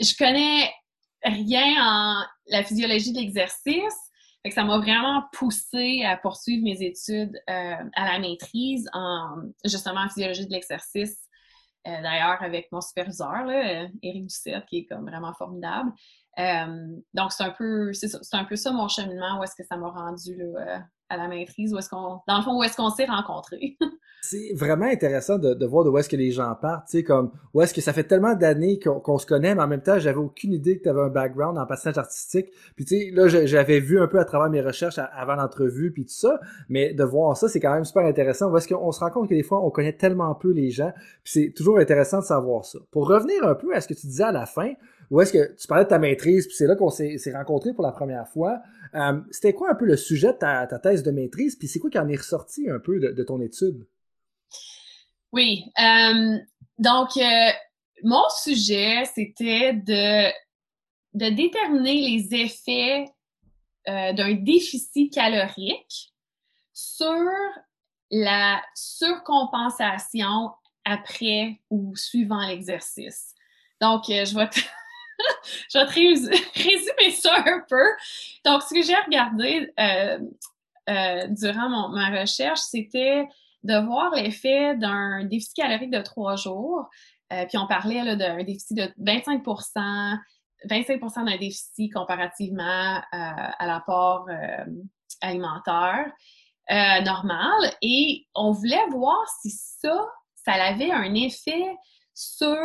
[0.00, 0.70] je connais
[1.22, 3.94] rien en la physiologie de l'exercice.
[4.52, 10.08] Ça m'a vraiment poussé à poursuivre mes études euh, à la maîtrise en justement en
[10.08, 11.25] physiologie de l'exercice.
[11.86, 15.92] Euh, d'ailleurs, avec mon superviseur, là, Éric Ducette, qui est comme vraiment formidable.
[16.38, 17.92] Euh, donc, c'est un peu
[18.32, 21.72] un peu ça mon cheminement, où est-ce que ça m'a rendu là, à la maîtrise,
[21.72, 23.76] où est-ce qu'on, dans le fond, où est-ce qu'on s'est rencontrés.
[24.22, 27.04] c'est vraiment intéressant de, de, voir de où est-ce que les gens partent, tu sais,
[27.04, 29.98] comme, où est-ce que ça fait tellement d'années qu'on, se connaît, mais en même temps,
[29.98, 32.48] j'avais aucune idée que tu avais un background en passage artistique.
[32.74, 36.04] Puis tu sais, là, j'avais vu un peu à travers mes recherches avant l'entrevue, puis
[36.04, 38.50] tout ça, mais de voir ça, c'est quand même super intéressant.
[38.50, 40.92] Où est-ce qu'on se rend compte que des fois, on connaît tellement peu les gens,
[41.22, 42.78] puis c'est toujours intéressant de savoir ça.
[42.90, 44.72] Pour revenir un peu à ce que tu disais à la fin,
[45.10, 47.84] où est-ce que tu parlais de ta maîtrise, puis c'est là qu'on s'est, rencontrés pour
[47.84, 48.60] la première fois.
[48.96, 51.90] Euh, c'était quoi un peu le sujet de ta, thèse de maîtrise, puis c'est quoi
[51.90, 53.86] qui en est ressorti un peu de, ton étude?
[55.32, 55.64] Oui.
[55.78, 56.38] Euh,
[56.78, 57.50] donc, euh,
[58.02, 60.32] mon sujet, c'était de,
[61.12, 63.04] déterminer les effets
[63.86, 66.12] d'un déficit calorique
[66.72, 67.22] sur
[68.10, 70.50] la surcompensation
[70.84, 73.32] après ou suivant l'exercice.
[73.80, 74.48] Donc, je vais
[75.72, 75.90] je vais te
[76.54, 77.86] résumer ça un peu.
[78.44, 80.18] Donc, ce que j'ai regardé euh,
[80.88, 83.26] euh, durant ma recherche, c'était
[83.62, 86.88] de voir l'effet d'un déficit calorique de trois jours.
[87.32, 90.18] Euh, puis on parlait d'un déficit de 25%
[90.70, 94.26] 25% d'un déficit comparativement à l'apport
[95.20, 96.10] alimentaire
[96.70, 97.72] normal.
[97.82, 99.94] Et on voulait voir si ça,
[100.34, 101.76] ça avait un effet
[102.14, 102.56] sur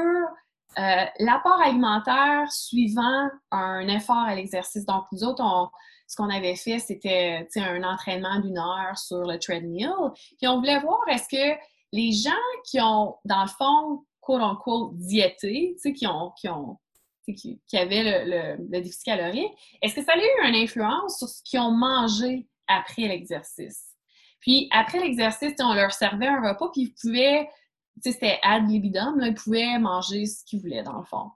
[0.79, 4.85] euh, l'apport alimentaire suivant un effort à l'exercice.
[4.85, 5.71] Donc, nous autres,
[6.07, 9.91] ce qu'on avait fait, c'était un entraînement d'une heure sur le treadmill.
[10.37, 11.59] Puis on voulait voir est-ce que
[11.91, 12.31] les gens
[12.65, 16.77] qui ont, dans le fond, quote unquote, diété, qui ont, qui ont
[17.25, 21.41] qui, avaient le, le, déficit calorique, est-ce que ça a eu une influence sur ce
[21.43, 23.91] qu'ils ont mangé après l'exercice?
[24.39, 27.47] Puis après l'exercice, on leur servait un repas, puis ils pouvaient
[27.99, 31.29] c'était ad libidum, là, ils pouvaient manger ce qu'ils voulaient, dans le fond.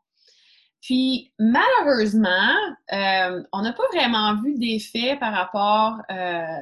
[0.86, 2.54] Puis, malheureusement,
[2.94, 6.62] euh, on n'a pas vraiment vu d'effet par rapport euh,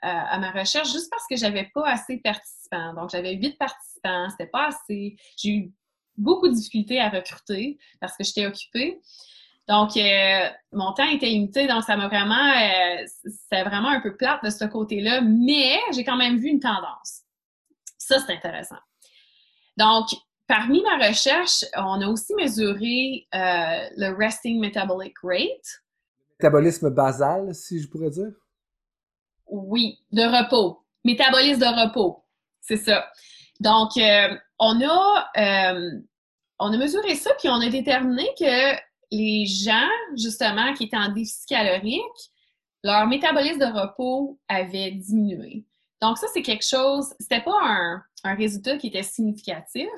[0.00, 2.94] à, ma recherche, juste parce que j'avais pas assez de participants.
[2.94, 5.16] Donc, j'avais huit participants, c'était pas assez.
[5.36, 5.72] J'ai eu
[6.16, 9.02] beaucoup de difficultés à recruter parce que j'étais occupée.
[9.68, 12.54] Donc, euh, mon temps était limité, donc ça m'a vraiment,
[13.50, 17.22] c'est vraiment un peu plate de ce côté-là, mais j'ai quand même vu une tendance.
[17.98, 18.78] Ça, c'est intéressant.
[19.76, 20.08] Donc,
[20.46, 25.82] parmi ma recherche, on a aussi mesuré euh, le resting metabolic rate.
[26.40, 28.32] Métabolisme basal, si je pourrais dire?
[29.46, 30.84] Oui, de repos.
[31.04, 32.24] Métabolisme de repos,
[32.60, 33.06] c'est ça.
[33.60, 35.90] Donc, euh, on a euh,
[36.58, 38.76] on a mesuré ça, puis on a déterminé que
[39.12, 42.02] les gens, justement, qui étaient en déficit calorique,
[42.82, 45.64] leur métabolisme de repos avait diminué.
[46.02, 49.88] Donc, ça, c'est quelque chose, c'était pas un, résultat qui était significatif.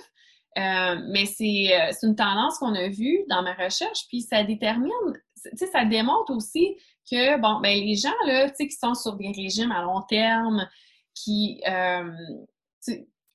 [0.58, 4.90] Euh, mais euh, c'est une tendance qu'on a vue dans ma recherche, puis ça détermine,
[5.44, 6.76] tu sais, ça démontre aussi
[7.08, 10.02] que, bon, ben les gens, là, tu sais, qui sont sur des régimes à long
[10.02, 10.66] terme,
[11.14, 12.11] qui, euh,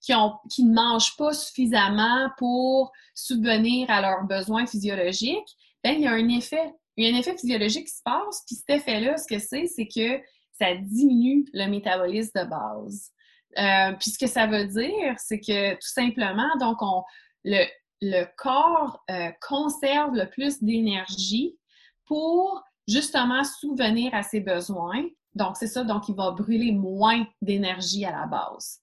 [0.02, 6.02] qui, ont, qui ne mangent pas suffisamment pour subvenir à leurs besoins physiologiques, ben il
[6.02, 8.70] y a un effet, il y a un effet physiologique qui se passe, puis cet
[8.70, 10.22] effet-là, ce que c'est, c'est que
[10.54, 13.12] ça diminue le métabolisme de base.
[13.58, 17.04] Euh, puis ce que ça veut dire, c'est que tout simplement, donc, on,
[17.44, 17.66] le,
[18.02, 21.58] le corps euh, conserve le plus d'énergie
[22.06, 25.04] pour justement souvenir à ses besoins.
[25.36, 28.82] Donc, c'est ça, donc il va brûler moins d'énergie à la base.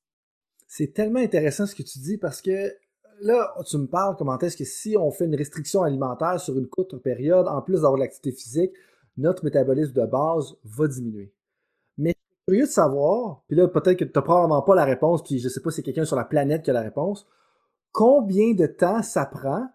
[0.66, 2.72] C'est tellement intéressant ce que tu dis parce que
[3.20, 6.68] là, tu me parles comment est-ce que si on fait une restriction alimentaire sur une
[6.68, 8.72] courte période, en plus d'avoir l'activité physique,
[9.16, 11.32] notre métabolisme de base va diminuer
[12.50, 15.48] curieux de savoir, puis là, peut-être que tu n'as probablement pas la réponse, puis je
[15.48, 17.28] sais pas si c'est quelqu'un sur la planète qui a la réponse.
[17.92, 19.68] Combien de temps ça prend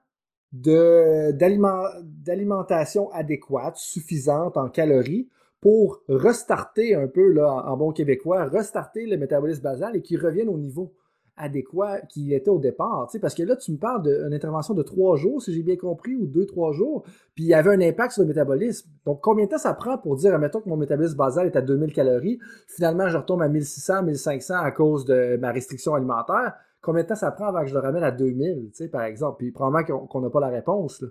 [0.52, 5.30] d'alimentation adéquate, suffisante en calories,
[5.62, 10.50] pour restarter un peu, là, en bon québécois, restarter le métabolisme basal et qu'il revienne
[10.50, 10.94] au niveau?
[11.38, 13.10] Adéquat qu'il était au départ.
[13.22, 16.16] Parce que là, tu me parles d'une intervention de trois jours, si j'ai bien compris,
[16.16, 17.04] ou deux, trois jours,
[17.36, 18.90] puis il y avait un impact sur le métabolisme.
[19.06, 21.62] Donc, combien de temps ça prend pour dire, admettons que mon métabolisme basal est à
[21.62, 26.54] 2000 calories, finalement, je retombe à 1600, 1500 à cause de ma restriction alimentaire.
[26.82, 29.38] Combien de temps ça prend avant que je le ramène à 2000, par exemple?
[29.40, 31.04] Puis probablement qu'on n'a pas la réponse.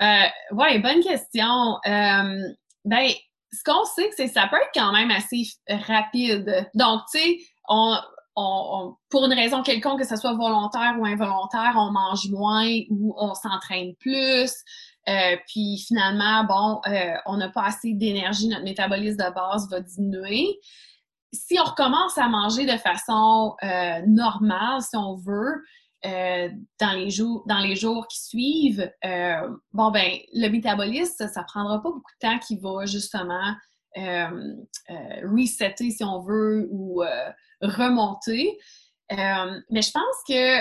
[0.00, 0.04] Euh,
[0.52, 1.78] oui, bonne question.
[1.86, 2.52] Euh,
[2.84, 3.08] ben,
[3.52, 6.68] ce qu'on sait, c'est que ça peut être quand même assez rapide.
[6.74, 7.96] Donc, tu sais, on,
[8.36, 13.14] on, pour une raison quelconque, que ce soit volontaire ou involontaire, on mange moins ou
[13.16, 14.52] on s'entraîne plus.
[15.08, 19.80] Euh, puis finalement, bon, euh, on n'a pas assez d'énergie, notre métabolisme de base va
[19.80, 20.58] diminuer.
[21.32, 25.62] Si on recommence à manger de façon euh, normale, si on veut,
[26.04, 28.92] dans, les jours, dans les jours qui suivent,
[29.72, 33.54] bon, ben, le métabolisme, ça, ne prendra pas beaucoup de temps qui va justement
[33.96, 37.02] resetter, si on veut, ou
[37.60, 38.58] remonter.
[39.10, 40.60] mais je pense que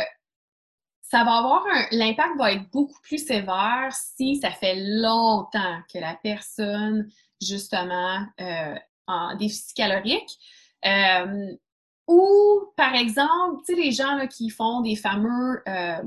[1.14, 6.16] ça va avoir l'impact va être beaucoup plus sévère si ça fait longtemps que la
[6.16, 7.08] personne,
[7.40, 10.40] justement, euh, en déficit calorique.
[10.84, 11.56] Euh,
[12.08, 16.02] ou, par exemple, tu sais, les gens qui font des fameux euh,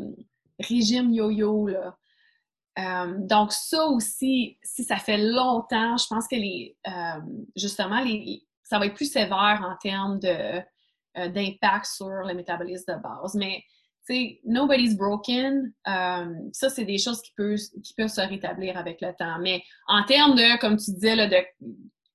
[0.58, 1.96] régimes yo-yo, là.
[2.76, 6.76] Donc, ça aussi, si ça fait longtemps, je pense que les,
[7.56, 10.60] justement, les, ça va être plus sévère en termes de,
[11.28, 13.34] d'impact sur le métabolisme de base.
[13.34, 13.62] Mais
[14.06, 15.72] sais, nobody's broken.
[15.88, 19.38] Euh, ça, c'est des choses qui peuvent, qui peuvent se rétablir avec le temps.
[19.40, 21.36] Mais en termes de, comme tu disais, là, de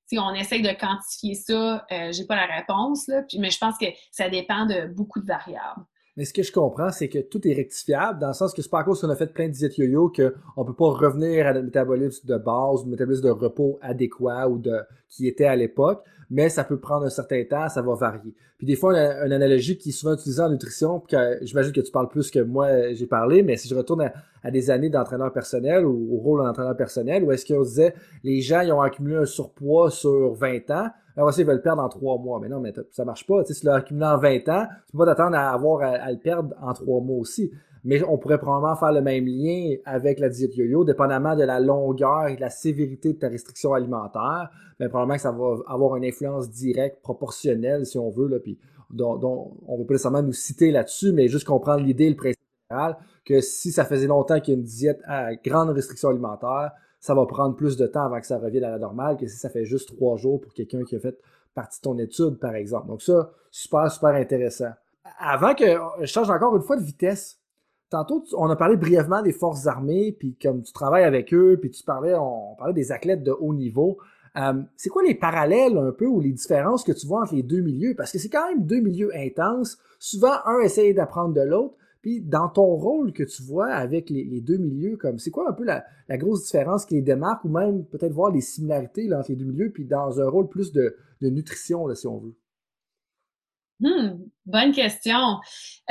[0.08, 3.78] si on essaye de quantifier ça, euh, j'ai pas la réponse, là, mais je pense
[3.78, 5.86] que ça dépend de beaucoup de variables.
[6.17, 8.69] Mais ce que je comprends, c'est que tout est rectifiable, dans le sens que c'est
[8.69, 11.54] pas à cause qu'on a fait plein de diètes yo-yo qu'on peut pas revenir à
[11.54, 16.04] notre métabolisme de base, ou métabolisme de repos adéquat ou de qui était à l'époque,
[16.30, 18.34] mais ça peut prendre un certain temps, ça va varier.
[18.58, 21.91] Puis des fois, une, analogie qui est souvent utilisée en nutrition, puis j'imagine que tu
[21.91, 24.10] parles plus que moi, j'ai parlé, mais si je retourne
[24.43, 27.93] à, des années d'entraîneur personnel ou au rôle d'entraîneur personnel, où est-ce qu'on disait
[28.24, 31.89] les gens ils ont accumulé un surpoids sur 20 ans, alors ils veulent perdre en
[31.89, 32.39] 3 mois.
[32.41, 33.43] Mais non, mais ça marche pas.
[33.45, 36.17] Si tu l'as accumulé en 20 ans, tu peux pas t'attendre à avoir à, le
[36.17, 37.52] perdre en 3 mois aussi.
[37.84, 41.60] Mais on pourrait probablement faire le même lien avec la diète yo-yo, dépendamment de la
[41.60, 44.52] longueur et de la sévérité de ta restriction alimentaire.
[44.80, 48.60] Mais probablement que ça va avoir une influence directe, proportionnelle, si on veut, là, puis
[48.91, 52.97] dont, on va pas nécessairement nous citer là-dessus, mais juste comprendre l'idée, le principe général,
[53.26, 56.71] que si ça faisait longtemps qu'il y a une diète à grande restriction alimentaire,
[57.02, 59.36] ça va prendre plus de temps avant que ça revienne à la normale que si
[59.36, 61.20] ça fait juste trois jours pour quelqu'un qui a fait
[61.54, 62.88] partie de ton étude, par exemple.
[62.88, 64.70] Donc ça, super, super intéressant.
[65.20, 65.66] Avant que
[66.00, 67.40] je change encore une fois de vitesse,
[67.90, 71.72] tantôt, on a parlé brièvement des forces armées, puis comme tu travailles avec eux, puis
[71.72, 73.98] tu parlais, on, parlait des athlètes de haut niveau.
[74.38, 77.44] Euh, c'est quoi les parallèles un peu ou les différences que tu vois entre les
[77.44, 77.96] deux milieux?
[77.98, 79.80] Parce que c'est quand même deux milieux intenses.
[80.00, 81.74] Souvent, un essaye d'apprendre de l'autre.
[82.02, 85.54] Puis dans ton rôle que tu vois avec les, deux milieux, comme c'est quoi un
[85.54, 85.84] peu la,
[86.18, 89.72] grosse différence qui les démarque ou même peut-être voir les similarités entre les deux milieux,
[89.72, 92.36] puis dans un rôle plus de, nutrition, là, si on veut?
[93.80, 95.38] Hmm, bonne question.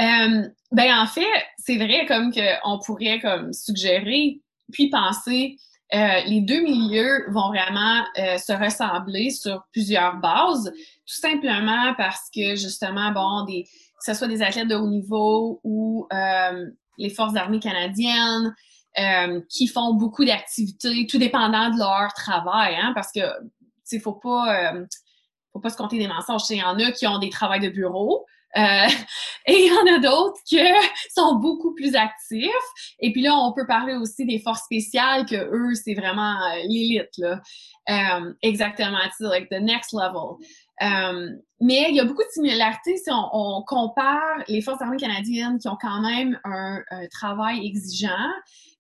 [0.01, 1.27] Euh, ben en fait,
[1.59, 4.41] c'est vrai comme qu'on pourrait comme suggérer
[4.73, 5.57] puis penser
[5.93, 12.31] euh, les deux milieux vont vraiment euh, se ressembler sur plusieurs bases, tout simplement parce
[12.33, 13.67] que justement, bon, des,
[14.01, 16.67] que ce soit des athlètes de haut niveau ou euh,
[16.99, 18.55] les forces armées canadiennes,
[18.99, 23.21] euh, qui font beaucoup d'activités, tout dépendant de leur travail, hein, parce que,
[23.89, 24.87] tu faut pas, euh,
[25.53, 26.43] faut pas se compter des mensonges.
[26.51, 28.25] Il y en a qui ont des travails de bureau,
[28.57, 28.59] et
[29.47, 30.59] il y en a d'autres qui
[31.17, 32.51] sont beaucoup plus actifs.
[32.99, 36.35] Et puis là, on peut parler aussi des forces spéciales que eux, c'est vraiment
[36.65, 37.41] l'élite, là.
[38.43, 40.37] exactement, c'est like the next level.
[40.83, 45.59] Euh, mais il y a beaucoup de similarités si on, compare les forces armées canadiennes
[45.59, 48.31] qui ont quand même un, travail exigeant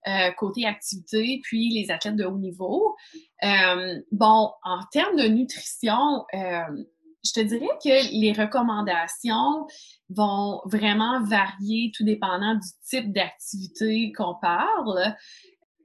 [0.09, 2.97] euh, côté activité, puis les athlètes de haut niveau.
[3.45, 9.67] Euh, bon, en termes de nutrition, je te dirais que les recommandations
[10.09, 15.15] vont vraiment varier tout dépendant du type d'activité qu'on parle.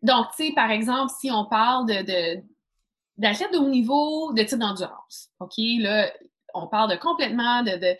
[0.01, 2.41] Donc, tu sais, par exemple, si on parle de
[3.17, 5.30] d'athlètes de haut niveau de type d'endurance.
[5.39, 5.54] OK?
[5.80, 6.12] Là,
[6.54, 7.97] on parle de complètement de,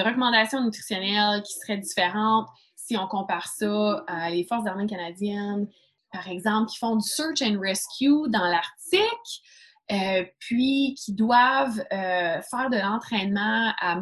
[0.00, 5.68] recommandations nutritionnelles qui seraient différentes si on compare ça à les forces d'armée canadiennes,
[6.12, 9.42] par exemple, qui font du search and rescue dans l'Arctique,
[9.90, 14.00] euh, puis qui doivent euh, faire de l'entraînement à,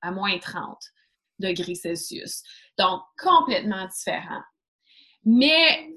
[0.00, 0.78] à moins 30
[1.38, 2.42] degrés Celsius.
[2.78, 4.42] Donc, complètement différent.
[5.24, 5.90] Mais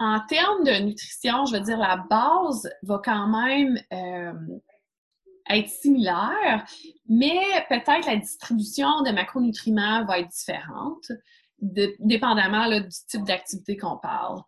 [0.00, 4.32] en termes de nutrition, je veux dire, la base va quand même euh,
[5.48, 6.64] être similaire,
[7.06, 7.38] mais
[7.68, 11.12] peut-être la distribution de macronutriments va être différente,
[11.60, 14.40] dépendamment du type d'activité qu'on parle.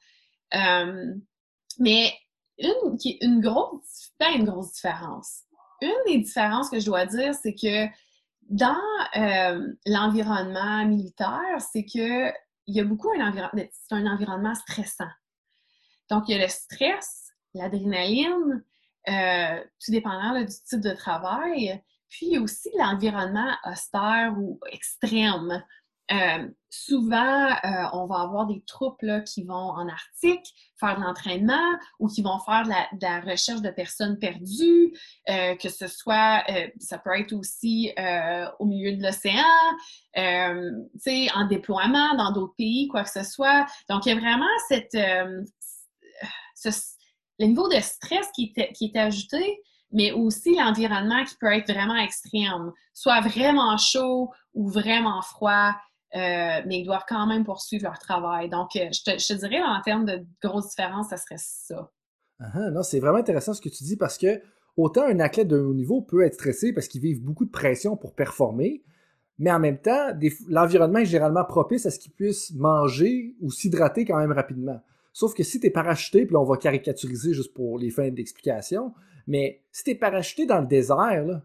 [0.55, 1.15] Euh,
[1.79, 2.15] mais
[2.59, 5.43] une, une grosse, pas une grosse différence.
[5.83, 7.87] Une des différences que je dois dire, c'est que
[8.49, 8.75] dans
[9.17, 12.33] euh, l'environnement militaire, c'est que
[12.67, 15.11] il y a beaucoup un environnement, c'est un environnement stressant.
[16.13, 18.63] Donc, il y a le stress, l'adrénaline,
[19.07, 21.83] tout dépendant du type de travail.
[22.11, 25.63] Puis aussi l'environnement austère ou extrême.
[26.11, 30.45] Euh, souvent, euh, on va avoir des troupes qui vont en Arctique
[30.79, 34.93] faire de l'entraînement ou qui vont faire de la, recherche de personnes perdues,
[35.31, 36.45] euh, que ce soit,
[36.81, 37.93] ça peut être aussi
[38.59, 39.43] au milieu de l'océan,
[40.17, 43.65] en déploiement dans d'autres pays, quoi que ce soit.
[43.89, 44.97] Donc, il y a vraiment cette,
[47.39, 49.61] le niveau de stress qui est, ajouté,
[49.93, 55.73] mais aussi l'environnement qui peut être vraiment extrême, soit vraiment chaud ou vraiment froid.
[56.15, 58.51] Euh, mais ils doivent quand même poursuivre leur travail.
[58.51, 61.91] Donc, euh, je, te, dirais, en termes de grosses différences, ça serait ça.
[62.39, 64.43] Uh non, c'est vraiment intéressant ce que tu dis parce que
[64.77, 67.97] autant un athlète de haut niveau peut être stressé parce qu'il vivent beaucoup de pression
[67.97, 68.83] pour performer,
[69.39, 70.09] mais en même temps,
[70.49, 74.83] l'environnement est généralement propice à ce qu'il puisse manger ou s'hydrater quand même rapidement.
[75.13, 78.11] Sauf que si tu es parachuté, puis là on va caricaturiser juste pour les fins
[78.11, 78.93] d'explication,
[79.27, 81.43] mais si tu es parachuté dans le désert, là,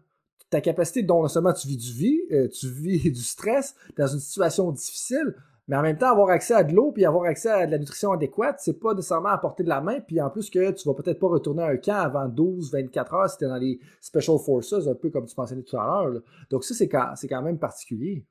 [0.50, 4.06] ta capacité, dont non seulement tu vis du vie, euh, tu vis du stress dans
[4.06, 5.34] une situation difficile,
[5.68, 7.78] mais en même temps, avoir accès à de l'eau puis avoir accès à de la
[7.78, 10.00] nutrition adéquate, c'est pas nécessairement à portée de la main.
[10.00, 13.14] Puis en plus que tu vas peut-être pas retourner à un camp avant 12, 24
[13.14, 15.84] heures si tu es dans les Special Forces, un peu comme tu mentionnais tout à
[15.84, 16.22] l'heure.
[16.48, 18.24] Donc ça, c'est quand même particulier.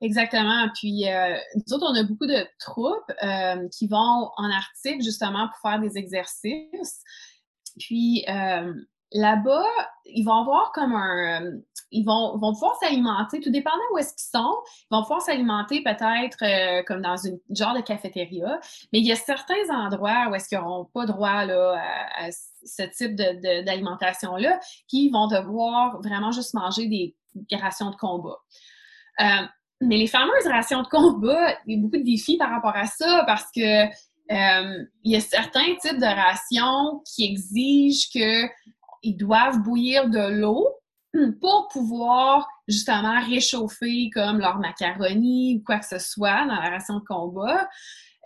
[0.00, 0.68] Exactement.
[0.74, 5.48] Puis euh, nous autres, on a beaucoup de troupes euh, qui vont en Arctique justement
[5.48, 7.02] pour faire des exercices.
[7.78, 8.24] Puis
[9.12, 9.64] là-bas,
[10.06, 11.42] ils vont avoir comme un.
[11.42, 11.58] Euh,
[11.90, 14.56] ils vont, vont pouvoir s'alimenter, tout dépendant où est-ce qu'ils sont,
[14.90, 18.60] ils vont pouvoir s'alimenter peut-être euh, comme dans une genre de cafétéria,
[18.92, 21.82] mais il y a certains endroits où est-ce qu'ils n'auront pas droit là,
[22.18, 28.36] à, ce type d'alimentation-là, qui vont devoir vraiment juste manger des rations de combat.
[29.20, 29.46] Euh,
[29.80, 32.86] mais les fameuses rations de combat, il y a beaucoup de défis par rapport à
[32.86, 33.86] ça parce que
[34.30, 38.46] il y a certains types de rations qui exigent que
[39.02, 40.68] ils doivent bouillir de l'eau
[41.40, 46.98] pour pouvoir justement réchauffer comme leur macaroni ou quoi que ce soit dans la ration
[46.98, 47.68] de combat,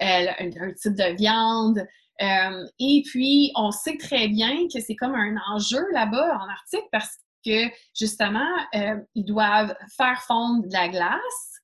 [0.03, 1.87] euh, un, type de viande.
[2.21, 6.89] Euh, et puis, on sait très bien que c'est comme un enjeu là-bas en Arctique
[6.91, 11.61] parce que justement, euh, ils doivent faire fondre de la glace.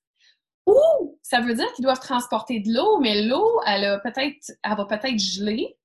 [0.67, 4.85] Ou ça veut dire qu'ils doivent transporter de l'eau, mais l'eau, elle, peut-être, elle va
[4.85, 5.77] peut-être geler.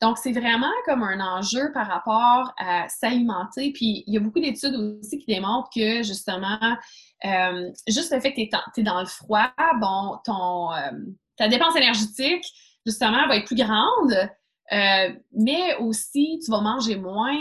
[0.00, 3.72] Donc, c'est vraiment comme un enjeu par rapport à s'alimenter.
[3.72, 6.58] Puis, il y a beaucoup d'études aussi qui démontrent que, justement,
[7.24, 8.40] euh, juste le fait que
[8.74, 10.90] tu es, dans le froid, bon, ton, euh,
[11.36, 12.44] ta dépense énergétique,
[12.84, 14.28] justement, va être plus grande,
[14.72, 17.38] mais aussi, tu vas manger moins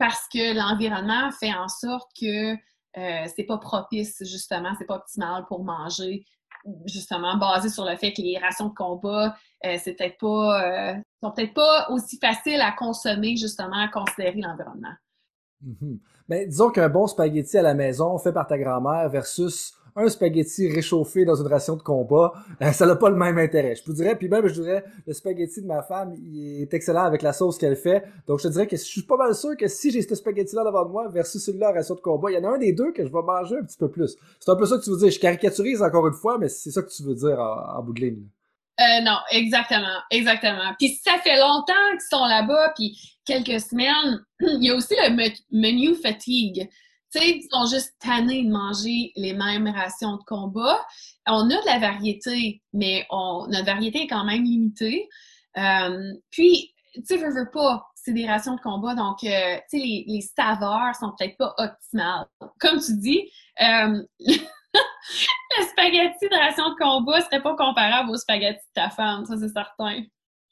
[0.00, 2.56] parce que l'environnement fait en sorte que
[2.94, 6.24] c'est pas propice, justement, c'est pas optimal pour manger
[6.86, 10.94] justement basé sur le fait que les rations de combat, euh, c'est peut-être pas, euh,
[11.22, 14.94] sont peut-être pas aussi faciles à consommer, justement, à considérer l'environnement.
[15.64, 15.98] Mm-hmm.
[16.30, 20.68] Mais disons qu'un bon spaghetti à la maison fait par ta grand-mère versus un spaghetti
[20.68, 22.32] réchauffé dans une ration de combat,
[22.72, 23.74] ça n'a pas le même intérêt.
[23.74, 27.02] Je te dirais, puis même je dirais, le spaghetti de ma femme, il est excellent
[27.02, 28.04] avec la sauce qu'elle fait.
[28.28, 30.62] Donc je te dirais que je suis pas mal sûr que si j'ai ce spaghetti-là
[30.64, 32.92] devant moi versus celui-là en ration de combat, il y en a un des deux
[32.92, 34.16] que je vais manger un petit peu plus.
[34.38, 35.10] C'est un peu ça que tu veux dire.
[35.10, 38.00] Je caricaturise encore une fois, mais c'est ça que tu veux dire en, bout de
[38.02, 38.22] ligne.
[38.80, 40.74] Euh, non, exactement, exactement.
[40.78, 45.14] Puis ça fait longtemps qu'ils sont là-bas, puis quelques semaines, il y a aussi le
[45.50, 46.68] menu fatigue.
[47.12, 50.78] Tu sais, ils sont juste tannés de manger les mêmes rations de combat.
[51.26, 55.08] On a de la variété, mais on, notre variété est quand même limitée.
[55.58, 59.78] Euh, puis, tu sais, veux, veux pas, c'est des rations de combat, donc, euh, tu
[59.78, 62.26] sais, les, les, saveurs sont peut-être pas optimales.
[62.60, 63.28] Comme tu dis,
[63.60, 64.02] euh,
[65.58, 69.36] le spaghetti de ration de combat serait pas comparable au spaghetti de ta femme, ça
[69.38, 70.02] c'est certain.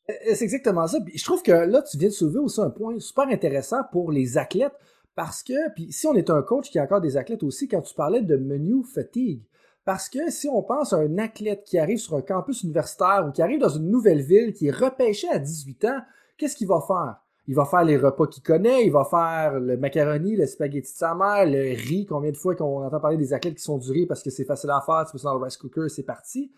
[0.08, 0.98] C'est exactement ça.
[1.14, 4.38] Je trouve que là, tu viens de soulever aussi un point super intéressant pour les
[4.38, 4.72] athlètes.
[5.14, 7.82] Parce que, puis si on est un coach qui a encore des athlètes aussi, quand
[7.82, 9.42] tu parlais de menu fatigue,
[9.84, 13.32] parce que si on pense à un athlète qui arrive sur un campus universitaire ou
[13.32, 16.00] qui arrive dans une nouvelle ville, qui est repêché à 18 ans,
[16.36, 17.16] qu'est-ce qu'il va faire?
[17.48, 20.98] Il va faire les repas qu'il connaît, il va faire le macaroni, le spaghetti de
[20.98, 23.90] sa mère, le riz, combien de fois qu'on entend parler des athlètes qui sont du
[23.90, 26.02] riz parce que c'est facile à faire, tu peux ça dans le rice cooker, c'est
[26.02, 26.52] parti.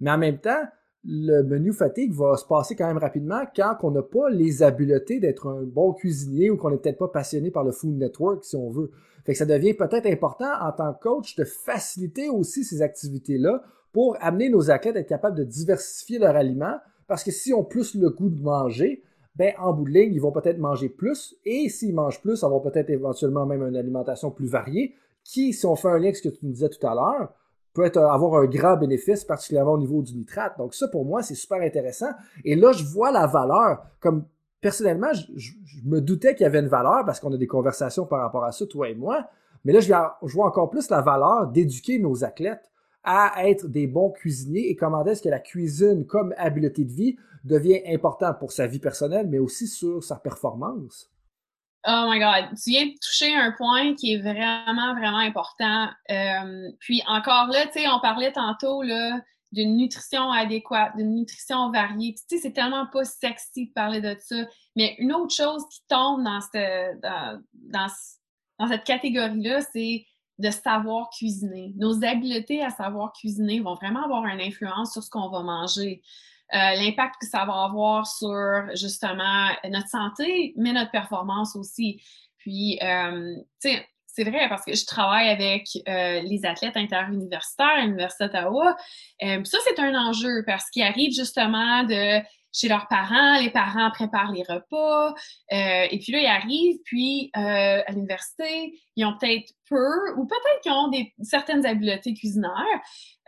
[0.00, 0.62] Mais en même temps,
[1.02, 5.18] le menu fatigue va se passer quand même rapidement quand on n'a pas les habiletés
[5.18, 8.56] d'être un bon cuisinier ou qu'on n'est peut-être pas passionné par le Food Network, si
[8.56, 8.90] on veut.
[9.24, 14.16] Fait ça devient peut-être important en tant que coach de faciliter aussi ces activités-là pour
[14.20, 16.76] amener nos athlètes à être capables de diversifier leur aliment
[17.06, 19.02] parce que si on plus le goût de manger,
[19.36, 22.62] ben en bout de ligne, ils vont peut-être manger plus et s'ils mangent plus, avoir
[22.62, 26.28] peut-être éventuellement même une alimentation plus variée qui, si on fait un lien avec ce
[26.28, 27.32] que tu nous disais tout à l'heure,
[27.72, 30.56] peut être, avoir un grand bénéfice, particulièrement au niveau du nitrate.
[30.58, 32.10] Donc ça, pour moi, c'est super intéressant.
[32.44, 34.26] Et là, je vois la valeur comme
[34.60, 35.52] personnellement, je,
[35.84, 38.52] me doutais qu'il y avait une valeur parce qu'on a des conversations par rapport à
[38.52, 39.26] ça, toi et moi.
[39.64, 42.70] Mais là, je vois encore plus la valeur d'éduquer nos athlètes
[43.04, 47.16] à être des bons cuisiniers et comment est-ce que la cuisine comme habileté de vie
[47.44, 51.10] devient importante pour sa vie personnelle, mais aussi sur sa performance?
[51.86, 55.90] Oh my God, tu viens de toucher un point qui est vraiment, vraiment important.
[56.10, 58.82] Euh, puis encore là, tu sais, on parlait tantôt
[59.52, 62.14] d'une nutrition adéquate, d'une nutrition variée.
[62.14, 64.36] Tu sais, c'est tellement pas sexy de parler de ça.
[64.76, 67.00] Mais une autre chose qui tombe dans cette,
[67.68, 70.06] dans cette catégorie-là, c'est
[70.38, 71.72] de savoir cuisiner.
[71.76, 76.02] Nos habiletés à savoir cuisiner vont vraiment avoir une influence sur ce qu'on va manger.
[76.52, 82.02] Euh, l'impact que ça va avoir sur justement notre santé, mais notre performance aussi.
[82.38, 87.76] Puis, euh, tu sais, c'est vrai parce que je travaille avec euh, les athlètes interuniversitaires
[87.76, 88.76] à l'Université d'Ottawa.
[89.20, 92.22] ça, c'est un enjeu parce qu'ils arrivent justement de
[92.54, 95.14] chez leurs parents, les parents préparent les repas, euh,
[95.90, 100.60] et puis là, ils arrivent, puis euh, à l'université, ils ont peut-être peu, ou peut-être
[100.62, 102.80] qu'ils ont des, certaines habiletés cuisinaires,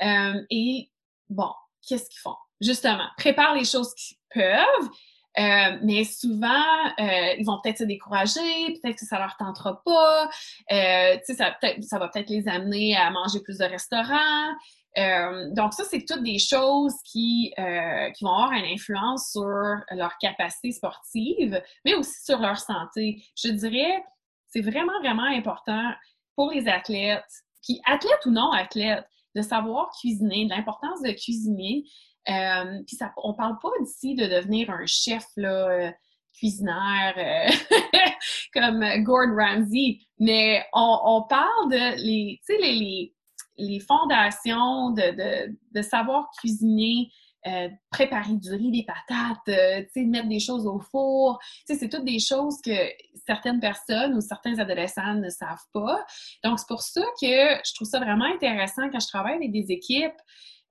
[0.03, 0.91] euh, et
[1.29, 1.51] bon,
[1.87, 2.37] qu'est-ce qu'ils font?
[2.61, 4.91] Justement, préparent les choses qu'ils peuvent,
[5.39, 6.65] euh, mais souvent,
[6.99, 10.31] euh, ils vont peut-être se décourager, peut-être que ça leur tentera pas,
[10.73, 14.55] euh, ça, ça va peut-être les amener à manger plus de restaurants,
[14.99, 19.77] euh, donc, ça, c'est toutes des choses qui, euh, qui vont avoir une influence sur
[19.91, 23.23] leur capacité sportive, mais aussi sur leur santé.
[23.37, 24.03] Je dirais,
[24.49, 25.93] c'est vraiment, vraiment important
[26.35, 27.25] pour les athlètes,
[27.63, 31.85] puis athlètes ou non athlètes, de savoir cuisiner, de l'importance de cuisiner.
[32.29, 35.93] Euh, puis ça, on parle pas d'ici de devenir un chef là,
[36.39, 37.15] cuisinaire
[38.53, 43.17] comme Gordon Ramsay, mais on, parle de les, les, les
[43.59, 47.11] les fondations de, de, savoir cuisiner,
[47.47, 51.39] euh, préparer du riz, des patates, euh, mettre des choses au four.
[51.67, 52.91] C'est toutes des choses que
[53.27, 56.05] certaines personnes ou certains adolescents ne savent pas.
[56.45, 59.73] Donc, c'est pour ça que je trouve ça vraiment intéressant quand je travaille avec des
[59.73, 60.17] équipes.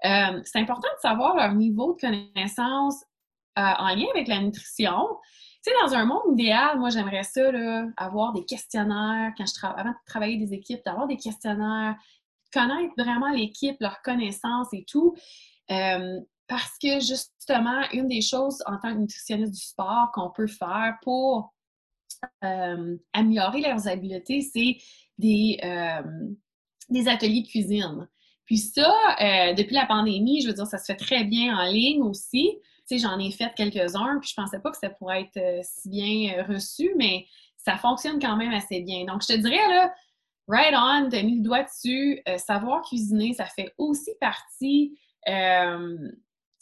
[0.05, 3.03] Euh, c'est important de savoir leur niveau de connaissance
[3.57, 5.07] en lien avec la nutrition.
[5.63, 9.65] Tu sais, dans un monde idéal, moi, j'aimerais ça, là, avoir des questionnaires, quand je
[9.65, 11.95] avant de travailler des équipes, d'avoir des questionnaires
[12.55, 15.15] connaître vraiment l'équipe, leurs connaissances et tout.
[15.71, 20.47] Euh, parce que justement, une des choses en tant que nutritionniste du sport qu'on peut
[20.47, 21.53] faire pour
[22.43, 24.77] euh, améliorer leurs habiletés, c'est
[25.63, 26.03] euh,
[26.89, 28.07] des ateliers de cuisine.
[28.45, 28.93] Puis ça,
[29.57, 32.57] depuis la pandémie, je veux dire, ça se fait très bien en ligne aussi.
[32.87, 35.89] Tu sais, j'en ai fait quelques-uns, puis je pensais pas que ça pourrait être si
[35.89, 37.25] bien reçu, mais
[37.57, 39.05] ça fonctionne quand même assez bien.
[39.05, 39.91] Donc, je te dirais, là,
[40.47, 42.21] right on, t'as mis le doigt dessus.
[42.27, 45.97] Euh, savoir cuisiner, ça fait aussi partie euh,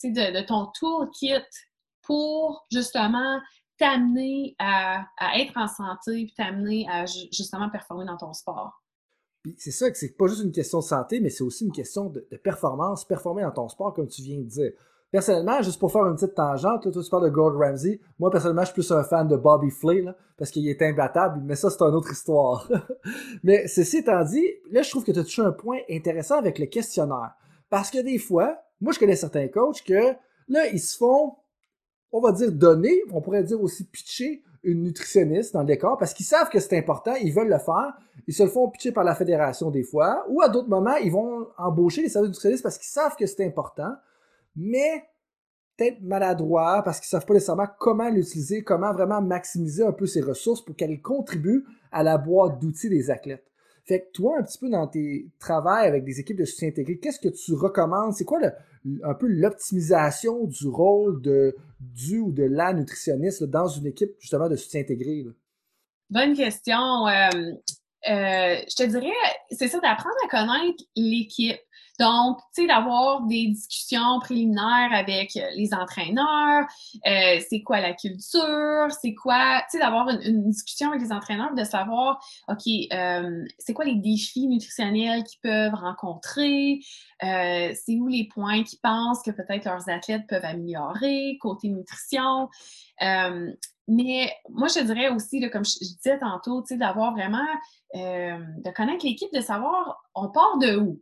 [0.04, 1.34] de, de, ton toolkit
[2.02, 3.40] pour justement
[3.78, 5.06] t'amener à,
[5.36, 8.83] être en santé puis t'amener à justement performer dans ton sport.
[9.58, 12.10] C'est ça que c'est pas juste une question de santé, mais c'est aussi une question
[12.10, 14.72] de, performance, performer dans ton sport, comme tu viens de dire.
[15.12, 18.00] Personnellement, juste pour faire une petite tangente, là, toi tu parles de Gordon Ramsay.
[18.18, 20.06] Moi, personnellement, je suis plus un fan de Bobby Flay,
[20.38, 22.68] parce qu'il est imbattable, mais ça, c'est une autre histoire.
[23.44, 26.58] mais ceci étant dit, là, je trouve que tu as touché un point intéressant avec
[26.58, 27.34] le questionnaire.
[27.70, 30.14] Parce que des fois, moi, je connais certains coachs que,
[30.48, 31.36] là, ils se font,
[32.12, 36.14] on va dire, donner, on pourrait dire aussi pitcher une nutritionniste dans le décor parce
[36.14, 37.94] qu'ils savent que c'est important, ils veulent le faire.
[38.28, 41.12] Ils se le font pitcher par la fédération des fois, ou à d'autres moments, ils
[41.12, 43.94] vont embaucher les services nutritionnistes parce qu'ils savent que c'est important
[44.56, 45.04] mais
[45.78, 50.22] peut-être maladroit parce qu'ils savent pas nécessairement comment l'utiliser, comment vraiment maximiser un peu ses
[50.22, 53.46] ressources pour qu'elle contribue à la boîte d'outils des athlètes.
[53.86, 57.00] Fait que toi, un petit peu dans tes travails avec des équipes de soutien intégré,
[57.00, 58.14] qu'est-ce que tu recommandes?
[58.14, 58.40] C'est quoi
[59.04, 64.50] un peu l'optimisation du rôle de, du ou de la nutritionniste dans une équipe justement
[64.50, 65.26] de soutien intégré?
[66.10, 67.08] Bonne question.
[67.08, 67.30] Euh,
[68.10, 69.12] euh, je te dirais,
[69.52, 71.60] c'est ça, d'apprendre à connaître l'équipe.
[72.00, 76.66] Donc, tu sais, d'avoir des discussions préliminaires avec euh, les entraîneurs,
[77.06, 81.54] euh, c'est quoi la culture, c'est quoi, tu sais, d'avoir une, discussion avec les entraîneurs,
[81.54, 86.80] de savoir, OK, euh, c'est quoi les défis nutritionnels qu'ils peuvent rencontrer,
[87.24, 92.50] euh, c'est où les points qu'ils pensent que peut-être leurs athlètes peuvent améliorer côté nutrition.
[93.02, 93.52] Euh,
[93.88, 97.46] mais moi, je dirais aussi, là, comme je, disais tantôt, d'avoir vraiment,
[97.96, 101.02] euh, de connaître l'équipe, de savoir on part de où?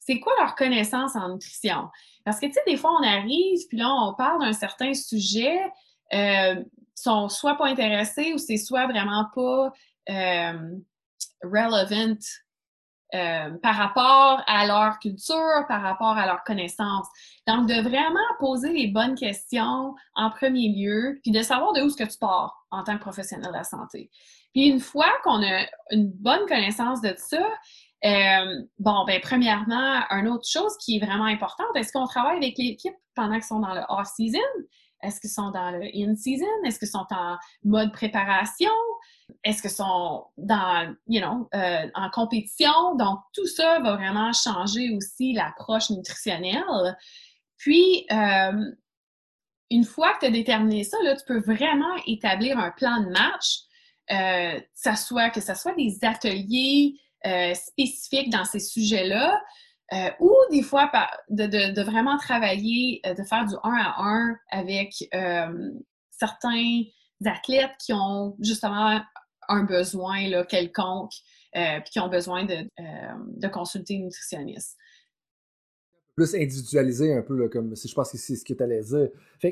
[0.00, 1.88] C'est quoi leur connaissance en nutrition?
[2.24, 5.60] Parce que, tu sais, des fois, on arrive, puis là, on parle d'un certain sujet,
[6.12, 6.56] euh,
[6.94, 9.72] sont soit pas intéressés ou c'est soit vraiment pas
[10.10, 10.76] euh,
[11.42, 12.18] relevant
[13.14, 17.08] euh, par rapport à leur culture, par rapport à leurs connaissances.
[17.46, 21.86] Donc, de vraiment poser les bonnes questions en premier lieu, puis de savoir de où
[21.86, 24.10] est-ce que tu pars en tant que professionnel de la santé.
[24.52, 27.46] Puis une fois qu'on a une bonne connaissance de ça,
[28.04, 32.56] euh, bon, ben premièrement, une autre chose qui est vraiment importante, est-ce qu'on travaille avec
[32.56, 34.38] l'équipe pendant qu'ils sont dans le off-season?
[35.02, 36.46] Est-ce qu'ils sont dans le in-season?
[36.64, 38.70] Est-ce qu'ils sont en mode préparation?
[39.44, 42.94] Est-ce qu'ils sont dans, you know, euh, en compétition?
[42.96, 46.96] Donc, tout ça va vraiment changer aussi l'approche nutritionnelle.
[47.56, 48.70] Puis, euh,
[49.70, 53.08] une fois que tu as déterminé ça, là, tu peux vraiment établir un plan de
[53.08, 53.60] match,
[54.10, 56.98] euh, ça soit, que ce soit des ateliers
[57.54, 59.42] spécifiques dans ces sujets-là,
[60.20, 60.90] ou des fois
[61.28, 64.94] de, vraiment travailler, de faire du un à un avec
[66.10, 66.82] certains
[67.24, 69.00] athlètes qui ont justement
[69.48, 71.12] un besoin là, quelconque,
[71.56, 74.76] euh, puis qui ont besoin de, euh, consulter une nutritionniste
[76.16, 79.08] plus individualisé un peu, là, comme je pense que c'est ce que tu allais dire.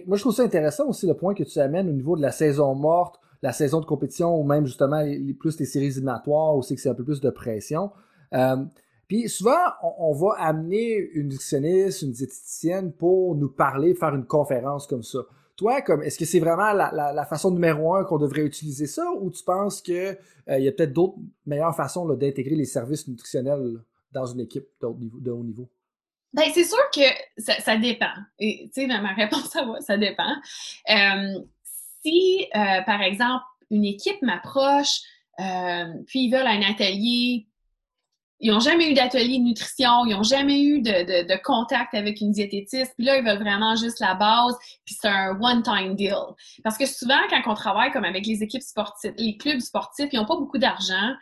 [0.07, 2.31] Moi, je trouve ça intéressant aussi le point que tu amènes au niveau de la
[2.31, 5.03] saison morte, la saison de compétition, ou même justement
[5.39, 7.91] plus les séries éliminatoires, que c'est un peu plus de pression.
[8.35, 8.65] Euh,
[9.07, 14.87] puis souvent, on, va amener une nutritionniste, une diététicienne pour nous parler, faire une conférence
[14.87, 15.21] comme ça.
[15.57, 19.31] Toi, comme est-ce que c'est vraiment la, façon numéro un qu'on devrait utiliser ça ou
[19.31, 20.19] tu penses qu'il
[20.49, 21.17] euh, y a peut-être d'autres
[21.47, 23.83] meilleures façons d'intégrer les services nutritionnels
[24.13, 25.69] dans une équipe de haut niveau?
[26.35, 27.01] Ben, c'est sûr que
[27.39, 28.13] ça, dépend.
[28.39, 30.31] Et, tu sais, ma réponse, ça va, ça dépend.
[30.91, 31.41] Euh,
[32.09, 35.01] si, euh, par exemple, une équipe m'approche,
[36.07, 37.47] puis ils veulent un atelier
[38.41, 42.21] ils n'ont jamais eu d'atelier de nutrition, ils n'ont jamais eu de, de, contact avec
[42.21, 46.15] une diététiste, puis là, ils veulent vraiment juste la base, puis c'est un one-time deal.
[46.63, 50.19] Parce que souvent, quand on travaille comme avec les équipes sportives, les clubs sportifs, ils
[50.19, 51.15] n'ont pas beaucoup d'argent.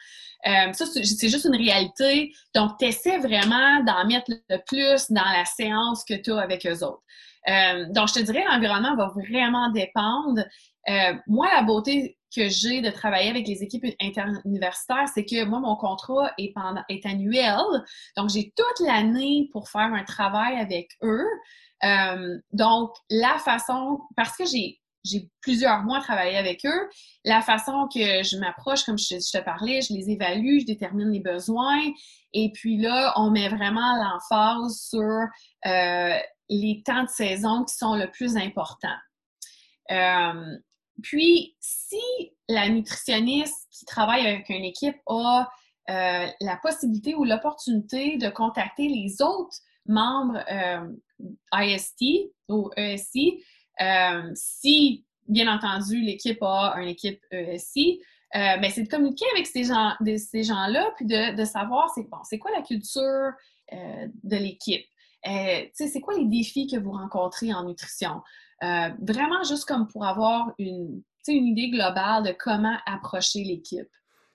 [0.47, 2.33] Euh, ça, c'est juste une réalité.
[2.55, 6.67] Donc, tu essaies vraiment d'en mettre le plus dans la séance que tu as avec
[6.67, 7.03] eux autres.
[7.49, 10.43] Euh, donc, je te dirais, l'environnement va vraiment dépendre.
[10.89, 15.61] Euh, moi, la beauté que j'ai de travailler avec les équipes interuniversitaires, c'est que moi,
[15.61, 16.55] mon contrat est,
[17.07, 17.61] annuel.
[18.17, 21.27] Donc, j'ai toute l'année pour faire un travail avec eux.
[21.85, 24.81] Euh, donc, la façon, parce que j'ai
[25.41, 26.89] plusieurs mois à travailler avec eux.
[27.25, 31.21] La façon que je m'approche, comme je, te parlais, je les évalue, je détermine les
[31.21, 31.81] besoins.
[32.33, 35.23] Et puis là, on met vraiment l'emphase sur
[35.67, 36.19] euh,
[36.49, 38.99] les temps de saison qui sont le plus importants.
[41.03, 42.01] Puis, si
[42.49, 45.49] la nutritionniste qui travaille avec une équipe a
[45.89, 50.89] euh, la possibilité ou l'opportunité de contacter les autres membres euh,
[51.53, 53.43] IST ou ESI,
[53.81, 58.01] euh, si, bien entendu, l'équipe a une équipe ESI,
[58.35, 62.39] ben, c'est de communiquer avec ces gens, ces gens-là, puis de, savoir c'est bon, c'est
[62.39, 63.33] quoi la culture
[63.73, 64.85] de l'équipe.
[65.73, 68.21] c'est quoi les défis que vous rencontrez en nutrition?
[68.63, 73.89] Euh, vraiment juste comme pour avoir une, idée globale de comment approcher l'équipe.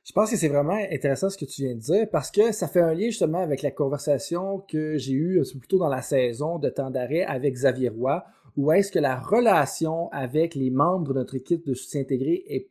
[0.04, 2.68] Je pense que c'est vraiment intéressant ce que tu viens de dire parce que ça
[2.68, 6.70] fait un lien justement avec la conversation que j'ai eue plutôt dans la saison de
[6.70, 8.24] temps d'arrêt avec Xavier Roy,
[8.58, 12.70] où est-ce que la relation avec les membres de notre équipe de soutien intégré est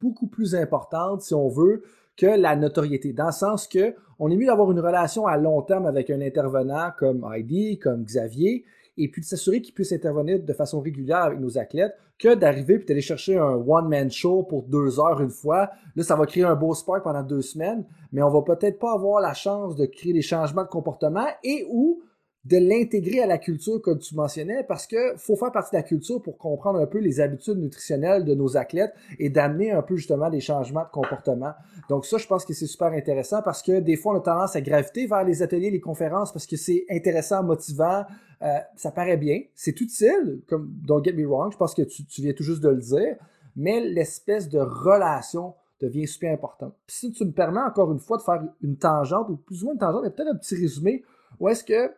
[0.00, 1.82] beaucoup plus importante, si on veut,
[2.16, 3.12] que la notoriété.
[3.12, 6.20] Dans le sens que on est mieux d'avoir une relation à long terme avec un
[6.20, 8.64] intervenant comme Heidi, comme Xavier,
[8.96, 12.78] et puis de s'assurer qu'ils puissent intervenir de façon régulière avec nos athlètes que d'arriver
[12.78, 15.70] puis d'aller chercher un one-man show pour deux heures une fois.
[15.96, 18.92] Là, ça va créer un beau spark pendant deux semaines, mais on va peut-être pas
[18.92, 22.02] avoir la chance de créer des changements de comportement et ou
[22.44, 25.82] de l'intégrer à la culture comme tu mentionnais parce que faut faire partie de la
[25.82, 29.96] culture pour comprendre un peu les habitudes nutritionnelles de nos athlètes et d'amener un peu
[29.96, 31.52] justement des changements de comportement.
[31.90, 34.56] Donc ça, je pense que c'est super intéressant parce que des fois, on a tendance
[34.56, 38.04] à graviter vers les ateliers, les conférences parce que c'est intéressant, motivant,
[38.42, 42.06] euh, ça paraît bien, c'est utile, comme don't get me wrong, je pense que tu,
[42.06, 43.16] tu viens tout juste de le dire,
[43.54, 46.74] mais l'espèce de relation devient super importante.
[46.86, 49.66] Puis si tu me permets encore une fois de faire une tangente, ou plus ou
[49.66, 51.02] moins une tangente, mais peut-être un petit résumé,
[51.38, 51.90] où est-ce que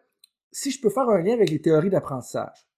[0.53, 2.68] si je peux faire un lien avec les théories d'apprentissage,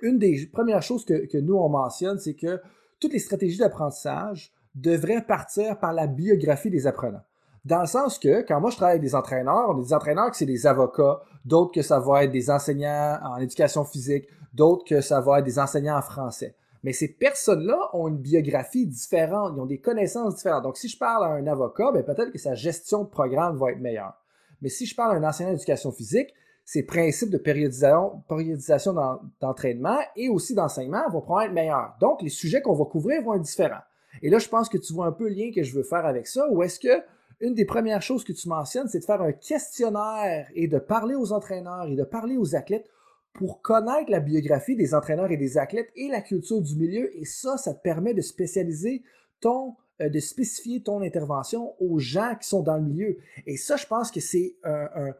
[0.00, 2.60] une des premières choses que, nous, on mentionne, c'est que
[2.98, 7.22] toutes les stratégies d'apprentissage devraient partir par la biographie des apprenants.
[7.64, 10.30] Dans le sens que, quand moi je travaille avec des entraîneurs, on a des entraîneurs
[10.30, 14.84] que c'est des avocats, d'autres que ça va être des enseignants en éducation physique, d'autres
[14.84, 16.56] que ça va être des enseignants en français.
[16.82, 20.64] Mais ces personnes-là ont une biographie différente, ils ont des connaissances différentes.
[20.64, 23.72] Donc, si je parle à un avocat, ben, peut-être que sa gestion de programme va
[23.72, 24.22] être meilleure.
[24.60, 26.34] Mais si je parle à un enseignant d'éducation physique,
[26.64, 28.94] ces principes de périodisation, périodisation
[29.40, 31.94] d'entraînement et aussi d'enseignement vont probablement être meilleurs.
[32.00, 33.82] Donc, les sujets qu'on va couvrir vont être différents.
[34.22, 36.06] Et là, je pense que tu vois un peu le lien que je veux faire
[36.06, 37.02] avec ça, ou est-ce que
[37.40, 41.14] une des premières choses que tu mentionnes, c'est de faire un questionnaire et de parler
[41.14, 42.88] aux entraîneurs et de parler aux athlètes
[43.34, 47.10] pour connaître la biographie des entraîneurs et des athlètes et la culture du milieu.
[47.18, 49.02] Et ça, ça te permet de spécialiser
[49.40, 53.18] ton, euh, de spécifier ton intervention aux gens qui sont dans le milieu.
[53.46, 55.12] Et ça, je pense que c'est un,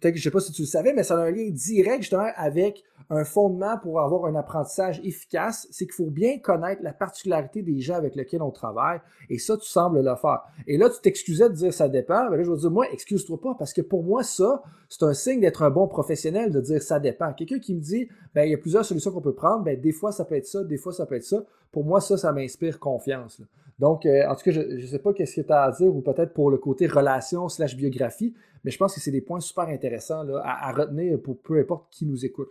[0.00, 2.02] peut-être que je sais pas si tu le savais, mais ça a un lien direct
[2.02, 6.92] justement avec un fondement pour avoir un apprentissage efficace, c'est qu'il faut bien connaître la
[6.92, 10.42] particularité des gens avec lesquels on travaille, et ça, tu sembles le faire.
[10.66, 13.40] Et là, tu t'excusais de dire ça dépend, mais là, je veux dire, moi, excuse-toi
[13.40, 16.82] pas, parce que pour moi, ça, c'est un signe d'être un bon professionnel de dire
[16.82, 17.32] ça dépend.
[17.32, 19.92] Quelqu'un qui me dit, ben, il y a plusieurs solutions qu'on peut prendre, ben, des
[19.92, 21.44] fois, ça peut être ça, des fois, ça peut être ça.
[21.72, 23.40] Pour moi, ça, ça m'inspire confiance.
[23.78, 25.94] Donc, euh, en tout cas, je ne sais pas qu'est-ce que tu as à dire,
[25.94, 29.40] ou peut-être pour le côté relation slash biographie, mais je pense que c'est des points
[29.40, 32.50] super intéressants à, retenir pour peu importe qui nous écoute.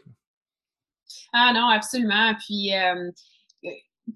[1.32, 2.34] Ah non, absolument.
[2.45, 3.11] Puis, euh,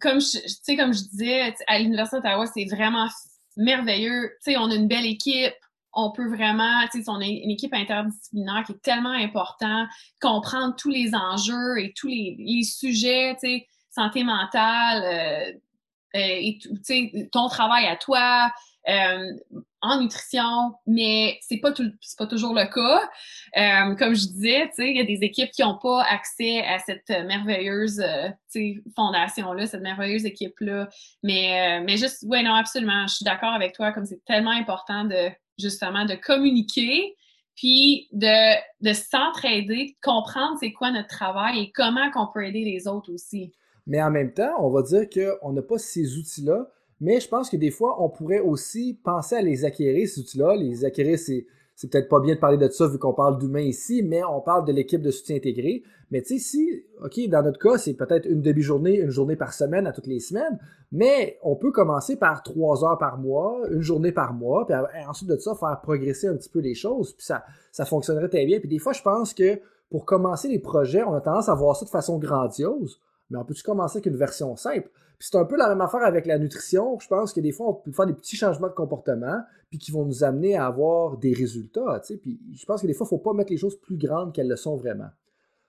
[0.01, 3.07] comme, je, comme je disais, à l'Université d'Ottawa, c'est vraiment
[3.55, 4.31] merveilleux.
[4.41, 5.55] sais, on a une belle équipe.
[5.93, 9.87] On peut vraiment, tu sais, on a une équipe interdisciplinaire qui est tellement important,
[10.21, 15.59] comprendre tous les enjeux et tous les, sujets, tu sais, santé mentale, euh,
[16.13, 16.59] et
[17.31, 18.51] ton travail à toi
[18.89, 19.33] euh,
[19.81, 21.71] en nutrition, mais c'est pas
[22.17, 23.09] pas toujours le cas.
[23.57, 27.09] Euh, comme je disais, il y a des équipes qui n'ont pas accès à cette
[27.09, 28.01] merveilleuse
[28.95, 30.89] fondation-là, cette merveilleuse équipe-là.
[31.21, 35.03] Mais, mais juste, oui, non, absolument, je suis d'accord avec toi, comme c'est tellement important
[35.03, 35.29] de
[35.59, 37.15] justement de communiquer,
[37.55, 42.63] puis de, de s'entraider, de comprendre c'est quoi notre travail et comment qu'on peut aider
[42.63, 43.51] les autres aussi.
[43.87, 46.69] Mais en même temps, on va dire qu'on n'a pas ces outils-là,
[46.99, 50.55] mais je pense que des fois, on pourrait aussi penser à les acquérir, ces outils-là.
[50.55, 51.45] Les acquérir, c'est,
[51.89, 54.65] peut-être pas bien de parler de ça vu qu'on parle d'humain ici, mais on parle
[54.65, 55.83] de l'équipe de soutien intégré.
[56.11, 59.53] Mais tu sais, si, OK, dans notre cas, c'est peut-être une demi-journée, une journée par
[59.53, 60.59] semaine à toutes les semaines,
[60.91, 64.75] mais on peut commencer par trois heures par mois, une journée par mois, puis
[65.07, 68.45] ensuite de ça, faire progresser un petit peu les choses, puis ça, ça fonctionnerait très
[68.45, 68.59] bien.
[68.59, 69.59] Puis des fois, je pense que
[69.89, 73.45] pour commencer les projets, on a tendance à voir ça de façon grandiose mais on
[73.45, 74.89] peut-tu commencer avec une version simple?
[75.17, 76.99] Puis c'est un peu la même affaire avec la nutrition.
[76.99, 79.91] Je pense que des fois, on peut faire des petits changements de comportement, puis qui
[79.91, 81.99] vont nous amener à avoir des résultats.
[82.05, 82.17] Tu sais?
[82.17, 84.33] Puis je pense que des fois, il ne faut pas mettre les choses plus grandes
[84.33, 85.09] qu'elles le sont vraiment.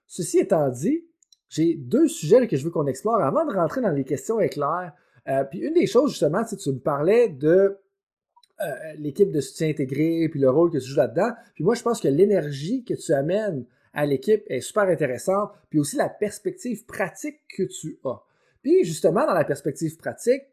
[0.05, 1.03] Ceci étant dit,
[1.49, 4.93] j'ai deux sujets que je veux qu'on explore avant de rentrer dans les questions éclairs.
[5.27, 7.77] Euh, puis une des choses, justement, tu me parlais de
[8.61, 11.31] euh, l'équipe de soutien intégré, puis le rôle que tu joues là-dedans.
[11.55, 15.79] Puis moi, je pense que l'énergie que tu amènes à l'équipe est super intéressante, puis
[15.79, 18.21] aussi la perspective pratique que tu as.
[18.61, 20.43] Puis justement, dans la perspective pratique,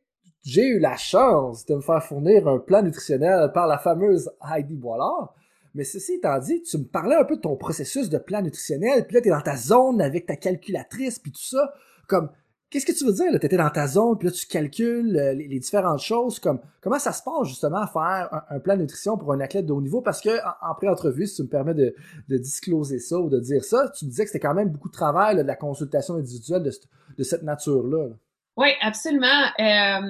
[0.42, 4.76] j'ai eu la chance de me faire fournir un plan nutritionnel par la fameuse Heidi
[4.76, 5.34] Boilard.
[5.74, 9.06] Mais ceci étant dit, tu me parlais un peu de ton processus de plan nutritionnel,
[9.06, 11.74] puis là, tu es dans ta zone avec ta calculatrice, puis tout ça.
[12.08, 12.30] Comme,
[12.68, 13.26] Qu'est-ce que tu veux dire?
[13.38, 16.40] Tu étais dans ta zone, puis là, tu calcules euh, les, différentes choses.
[16.40, 19.66] Comme, comment ça se passe justement à faire un, plan de nutrition pour un athlète
[19.66, 20.02] de haut niveau?
[20.02, 20.30] Parce que
[20.62, 21.94] en, pré-entrevue, si tu me permets de,
[22.28, 24.94] discloser ça ou de dire ça, tu me disais que c'était quand même beaucoup de
[24.94, 28.08] travail, de la consultation individuelle de, cette nature-là.
[28.56, 29.44] Oui, absolument.
[29.60, 30.00] Euh,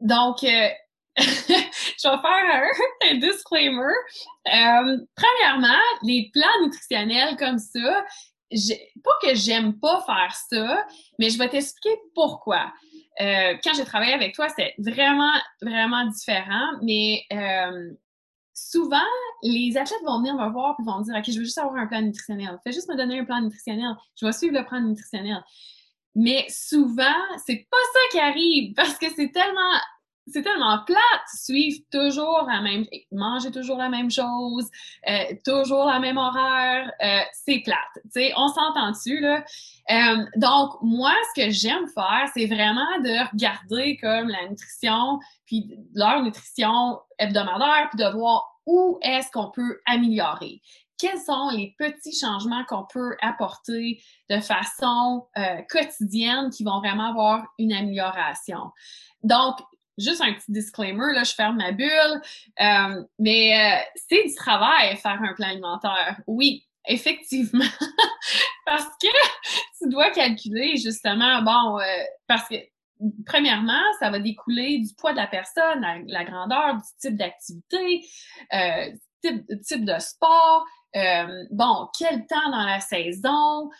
[0.00, 0.68] donc, euh,
[1.18, 2.64] je vais faire
[3.10, 3.92] un, disclaimer.
[4.44, 8.04] premièrement, les plans nutritionnels comme ça,
[9.04, 10.86] pas que j'aime pas faire ça,
[11.18, 12.72] mais je vais t'expliquer pourquoi.
[13.20, 17.90] Euh, quand j'ai travaillé avec toi, c'était vraiment, vraiment différent, mais euh,
[18.54, 18.98] souvent,
[19.42, 21.86] les athlètes vont venir me voir et vont dire OK, je veux juste avoir un
[21.86, 22.58] plan nutritionnel.
[22.64, 23.94] Fais juste me donner un plan nutritionnel.
[24.20, 25.42] Je vais suivre le plan nutritionnel.
[26.14, 29.78] Mais souvent, c'est pas ça qui arrive parce que c'est tellement
[30.32, 34.66] c'est tellement plate, suivre toujours la même, manger toujours la même chose,
[35.08, 38.32] euh, toujours la même horaire, euh, c'est plate.
[38.36, 39.44] On s'entend dessus là.
[39.90, 45.78] Euh, donc moi, ce que j'aime faire, c'est vraiment de regarder comme la nutrition, puis
[45.94, 50.60] leur nutrition hebdomadaire, puis de voir où est-ce qu'on peut améliorer.
[50.98, 55.26] Quels sont les petits changements qu'on peut apporter de façon
[55.70, 58.72] quotidienne qui vont vraiment avoir une amélioration?
[59.22, 59.58] Donc,
[59.98, 62.22] juste un petit disclaimer, là, je ferme ma bulle.
[62.60, 66.20] Euh, mais euh, c'est du travail faire un plan alimentaire.
[66.26, 67.64] Oui, effectivement.
[68.66, 69.08] parce que
[69.78, 71.84] tu dois calculer justement, bon, euh,
[72.26, 72.56] parce que
[73.26, 78.04] premièrement, ça va découler du poids de la personne, la, grandeur, du type d'activité,
[79.22, 80.64] type, type de sport,
[81.50, 83.70] bon, quel temps dans la saison.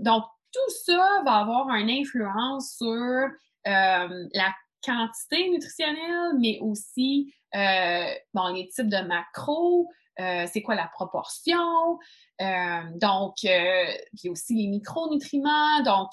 [0.00, 3.28] donc, tout ça va avoir une influence sur
[3.64, 4.52] la
[4.84, 8.06] quantité nutritionnelle, mais aussi euh,
[8.54, 9.88] les types de macros,
[10.20, 11.98] euh, c'est quoi la proportion,
[12.40, 15.82] euh, donc, puis aussi les micronutriments.
[15.84, 16.10] Donc,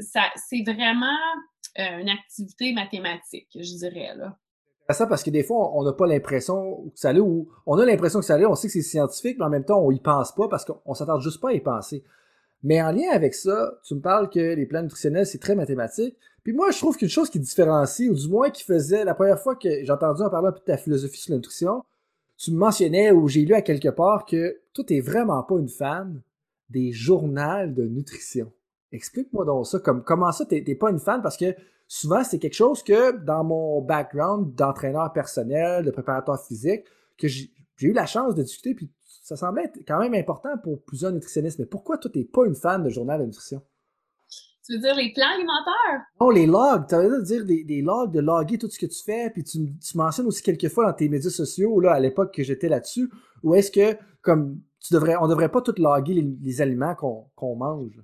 [0.00, 1.18] ça, c'est vraiment
[1.76, 4.14] une activité mathématique, je dirais.
[4.16, 4.36] Là.
[4.90, 7.84] ça parce que des fois, on n'a pas l'impression que ça allait, ou on a
[7.84, 10.00] l'impression que ça allait, on sait que c'est scientifique, mais en même temps, on y
[10.00, 12.04] pense pas parce qu'on s'attarde juste pas à y penser.
[12.62, 16.16] Mais en lien avec ça, tu me parles que les plans nutritionnels, c'est très mathématique.
[16.42, 19.40] Puis moi, je trouve qu'une chose qui différencie, ou du moins qui faisait, la première
[19.40, 21.84] fois que j'ai entendu en parler un peu de ta philosophie sur la nutrition,
[22.36, 25.68] tu me mentionnais, ou j'ai lu à quelque part, que toi, t'es vraiment pas une
[25.68, 26.20] fan
[26.70, 28.50] des journaux de nutrition.
[28.92, 29.78] Explique-moi donc ça.
[29.78, 31.22] Comme, comment ça, t'es pas une fan?
[31.22, 31.54] Parce que
[31.86, 36.84] souvent, c'est quelque chose que dans mon background d'entraîneur personnel, de préparateur physique,
[37.18, 37.50] que j'ai
[37.80, 38.90] eu la chance de discuter, puis
[39.30, 41.60] ça semblait être quand même important pour plusieurs nutritionnistes.
[41.60, 43.62] Mais pourquoi toi, t'es pas une fan de journal de nutrition?
[44.66, 46.04] Tu veux dire les plans alimentaires?
[46.20, 46.88] Non, les logs.
[46.88, 49.72] Tu veux dire des, des, logs, de loguer tout ce que tu fais, puis tu,
[49.78, 53.08] tu mentionnes aussi quelques fois dans tes médias sociaux, là, à l'époque que j'étais là-dessus,
[53.44, 58.02] où est-ce que, comme, tu devrais, on devrait pas tout loguer les, aliments qu'on mange?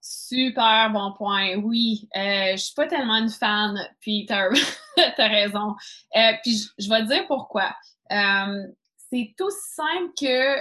[0.00, 1.56] Super bon point.
[1.56, 4.48] Oui, euh, je suis pas tellement une fan, puis t'as
[5.18, 5.74] as raison.
[6.16, 7.74] Euh, puis je, vais te dire pourquoi.
[8.10, 8.66] Euh,
[9.10, 10.56] c'est tout simple que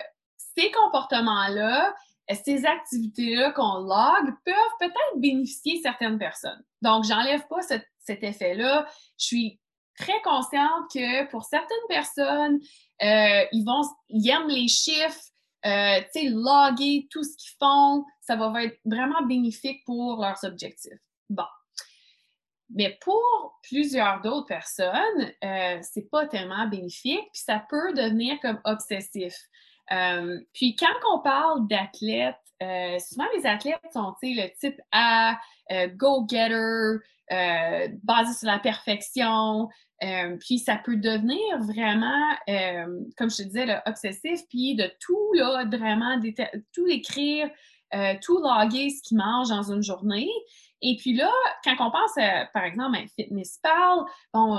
[0.57, 1.93] ces comportements-là,
[2.43, 6.63] ces activités-là qu'on log peuvent peut-être bénéficier certaines personnes.
[6.81, 8.87] Donc, j'enlève pas cet effet-là.
[9.19, 9.59] Je suis
[9.97, 12.59] très consciente que pour certaines personnes,
[13.01, 15.21] ils vont, ils aiment les chiffres,
[15.65, 20.43] euh, tu sais, loguer tout ce qu'ils font, ça va être vraiment bénéfique pour leurs
[20.43, 20.99] objectifs.
[21.29, 21.45] Bon.
[22.73, 28.59] Mais pour plusieurs d'autres personnes, euh, c'est pas tellement bénéfique, puis ça peut devenir comme
[28.63, 29.35] obsessif.
[29.91, 35.37] Euh, puis quand on parle d'athlètes, euh, souvent les athlètes sont le type A,
[35.95, 36.97] go-getter,
[38.03, 39.69] basé sur la perfection,
[40.03, 45.33] euh, puis ça peut devenir vraiment, euh, comme je te disais, obsessif, puis de tout,
[45.33, 46.19] là, vraiment,
[46.73, 47.49] tout écrire,
[47.93, 50.29] euh, tout loguer ce qu'ils mangent dans une journée.
[50.87, 51.31] Et puis là,
[51.63, 52.13] quand on pense,
[52.53, 53.99] par exemple, à fitness pal,
[54.33, 54.57] bon,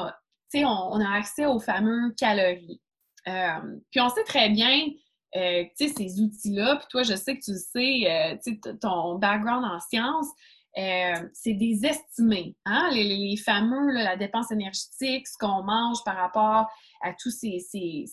[0.48, 2.80] sais, on, a accès aux fameux calories.
[3.24, 4.86] puis on sait très bien,
[5.32, 5.40] tu
[5.76, 9.78] sais, ces outils-là, puis toi, je sais que tu sais, tu sais, ton background en
[9.80, 10.32] sciences,
[10.78, 12.54] euh, c'est des estimés.
[12.66, 12.90] Hein?
[12.92, 16.68] Les, fameux, la dépense énergétique, ce qu'on mange par rapport
[17.02, 18.06] à tous ces,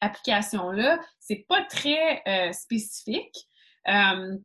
[0.00, 3.34] applications-là, c'est pas très euh, spécifique.
[3.88, 4.36] Euh,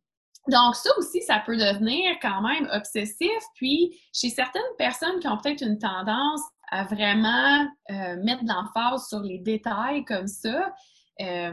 [0.50, 3.44] donc, ça aussi, ça peut devenir quand même obsessif.
[3.56, 6.42] Puis, chez certaines personnes qui ont peut-être une tendance
[6.72, 10.72] à vraiment mettre de l'emphase sur les détails comme ça,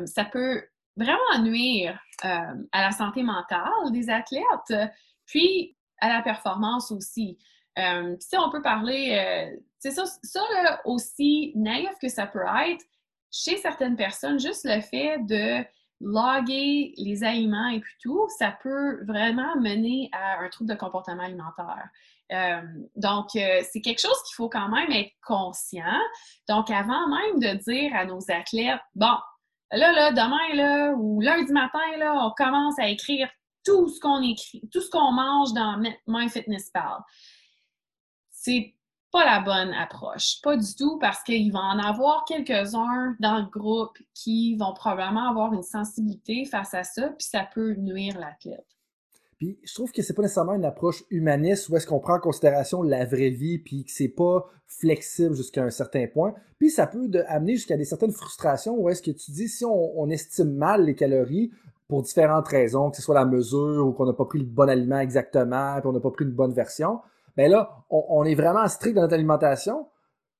[0.05, 0.63] ça peut
[0.97, 4.91] vraiment nuire à la santé mentale des athlètes.
[5.25, 7.39] Puis, à la performance aussi.
[7.79, 12.45] Euh, si on peut parler, euh, c'est ça, ça là, aussi naïf que ça peut
[12.71, 12.85] être,
[13.31, 15.65] chez certaines personnes, juste le fait de
[16.01, 21.23] loguer les aliments et puis tout, ça peut vraiment mener à un trouble de comportement
[21.23, 21.89] alimentaire.
[22.33, 22.63] Euh,
[22.97, 26.01] donc, c'est quelque chose qu'il faut quand même être conscient.
[26.49, 29.17] Donc, avant même de dire à nos athlètes, bon,
[29.73, 33.29] là, là, demain, là, ou lundi matin, là, on commence à écrire
[33.65, 37.03] tout ce qu'on écrit, tout ce qu'on mange dans MyFitnessPal.
[38.31, 38.76] C'est
[39.17, 40.43] pas la bonne approche.
[40.43, 45.31] Pas du tout parce qu'il va en avoir quelques-uns dans le groupe qui vont probablement
[45.31, 48.67] avoir une sensibilité face à ça, puis ça peut nuire l'athlète.
[49.39, 52.21] Puis je trouve que c'est pas nécessairement une approche humaniste où est-ce qu'on prend en
[52.21, 56.35] considération la vraie vie puis que c'est pas flexible jusqu'à un certain point.
[56.59, 60.11] Puis ça peut amener jusqu'à des certaines frustrations où est-ce que tu dis si on,
[60.11, 61.53] estime mal les calories,
[61.89, 64.69] pour différentes raisons, que ce soit la mesure ou qu'on n'a pas pris le bon
[64.69, 67.01] aliment exactement, puis on n'a pas pris une bonne version,
[67.37, 69.89] ben là, on, est vraiment strict dans notre alimentation,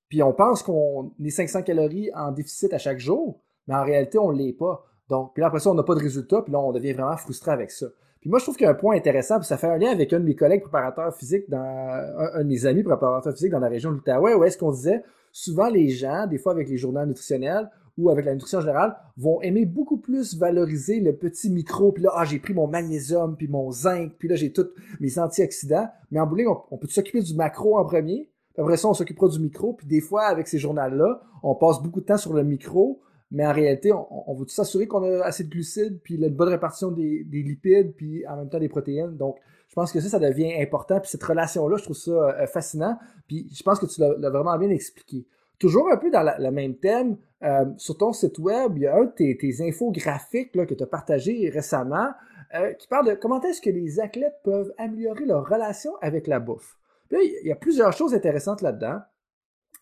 [0.09, 4.19] puis on pense qu'on est 500 calories en déficit à chaque jour, mais en réalité,
[4.19, 4.85] on ne l'est pas.
[5.09, 7.17] Donc, puis là, après ça, on n'a pas de résultat, puis là, on devient vraiment
[7.17, 7.87] frustré avec ça.
[8.21, 9.91] Puis moi, je trouve qu'il y a un point intéressant, puis ça fait un lien
[9.91, 13.61] avec un de mes collègues préparateurs physiques, dans, un, de mes amis préparateurs physiques dans
[13.61, 16.77] la région de l'Outaouais, où est-ce qu'on disait, souvent les gens, des fois avec les
[16.77, 21.93] journaux nutritionnels, ou avec la nutrition générale vont aimer beaucoup plus valoriser le petit micro.
[21.93, 24.69] Puis là, ah, j'ai pris mon magnésium, puis mon zinc, puis là, j'ai tous
[25.01, 25.89] mes antioxydants.
[26.11, 28.29] Mais en bowling, on, peut s'occuper du macro en premier.
[28.53, 29.73] Puis après ça, on s'occupera du micro.
[29.73, 33.01] Puis des fois, avec ces journaux-là, on passe beaucoup de temps sur le micro.
[33.31, 36.93] Mais en réalité, on, veut s'assurer qu'on a assez de glucides, puis une bonne répartition
[36.93, 39.17] des, lipides, puis en même temps des protéines.
[39.17, 39.37] Donc,
[39.69, 41.01] je pense que ça, ça devient important.
[41.01, 42.97] Puis cette relation-là, je trouve ça euh, fascinant.
[43.27, 45.27] Puis je pense que tu l'as vraiment bien expliqué.
[45.59, 48.97] Toujours un peu dans le même thème, euh, sur ton site web, il y a
[48.97, 52.09] un de tes, infographiques là, que tu as partagé récemment
[52.55, 56.41] euh, qui parle de comment est-ce que les athlètes peuvent améliorer leur relation avec la
[56.41, 56.79] bouffe.
[57.11, 59.01] il y a plusieurs choses intéressantes là-dedans.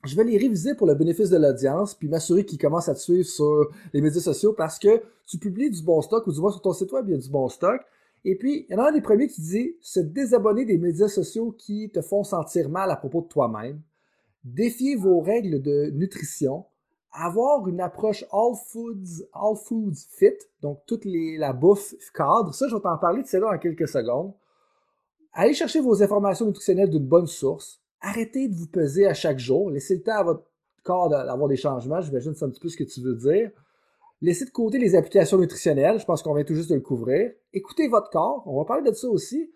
[0.04, 3.00] Je vais les réviser pour le bénéfice de l'audience, puis m'assurer qu'ils commencent à te
[3.00, 6.50] suivre sur les médias sociaux parce que tu publies du bon stock, ou du moins
[6.50, 7.80] sur ton site web, il y a du bon stock.
[8.26, 11.08] Et puis, il y en a un des premiers qui dit se désabonner des médias
[11.08, 13.80] sociaux qui te font sentir mal à propos de toi-même.
[14.44, 16.66] défier vos règles de nutrition,
[17.14, 22.52] avoir une approche all foods, all foods fit, donc toute la bouffe cadre.
[22.52, 24.34] Ça, je vais t'en parler de cela dans quelques secondes.
[25.32, 27.80] Allez chercher vos informations nutritionnelles d'une bonne source.
[28.00, 29.70] Arrêtez de vous peser à chaque jour.
[29.70, 30.44] Laissez le temps à votre
[30.82, 32.00] corps d'avoir des changements.
[32.00, 33.50] J'imagine c'est un petit peu ce que tu veux dire.
[34.20, 35.98] Laissez de côté les applications nutritionnelles.
[35.98, 37.32] Je pense qu'on vient tout juste de le couvrir.
[37.52, 38.42] Écoutez votre corps.
[38.46, 39.52] On va parler de ça aussi.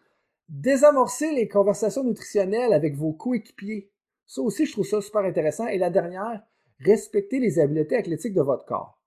[0.49, 3.91] Désamorcez les conversations nutritionnelles avec vos coéquipiers.
[4.27, 5.67] Ça aussi, je trouve ça super intéressant.
[5.67, 6.43] Et la dernière,
[6.81, 8.99] respectez les habiletés athlétiques de votre corps.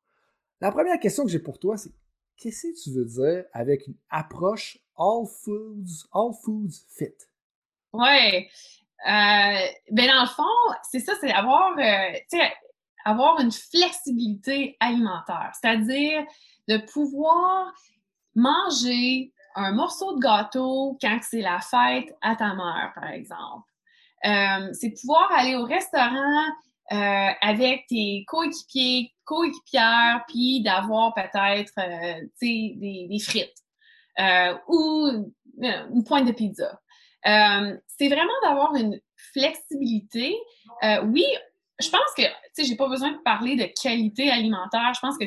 [0.60, 1.92] La première question que j'ai pour toi, c'est
[2.38, 7.16] qu'est-ce que tu veux dire avec une approche all foods, all foods fit?
[7.94, 8.50] Ouais.
[9.08, 12.40] Euh, ben dans le fond, c'est ça, c'est avoir, euh,
[13.04, 16.24] avoir une flexibilité alimentaire, c'est-à-dire
[16.68, 17.74] de pouvoir
[18.36, 23.68] manger un morceau de gâteau quand c'est la fête à ta mère, par exemple.
[24.24, 26.46] Euh, c'est pouvoir aller au restaurant
[26.92, 33.56] euh, avec tes coéquipiers, coéquipières, puis d'avoir peut-être euh, des, frites
[34.20, 35.32] euh, ou
[35.62, 36.82] une pointe de pizza.
[37.24, 40.36] c'est vraiment d'avoir une flexibilité.
[41.06, 41.26] oui,
[41.80, 42.24] je pense que,
[42.56, 44.92] tu sais, pas besoin de parler de qualité alimentaire.
[44.94, 45.26] Je pense que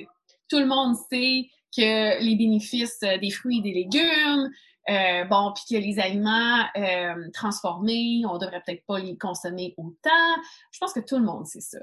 [0.50, 4.50] tout le monde sait que les bénéfices des fruits et des légumes,
[4.90, 10.10] euh, bon, puis que les aliments euh, transformés, on devrait peut-être pas les consommer autant.
[10.72, 11.78] Je pense que tout le monde sait ça.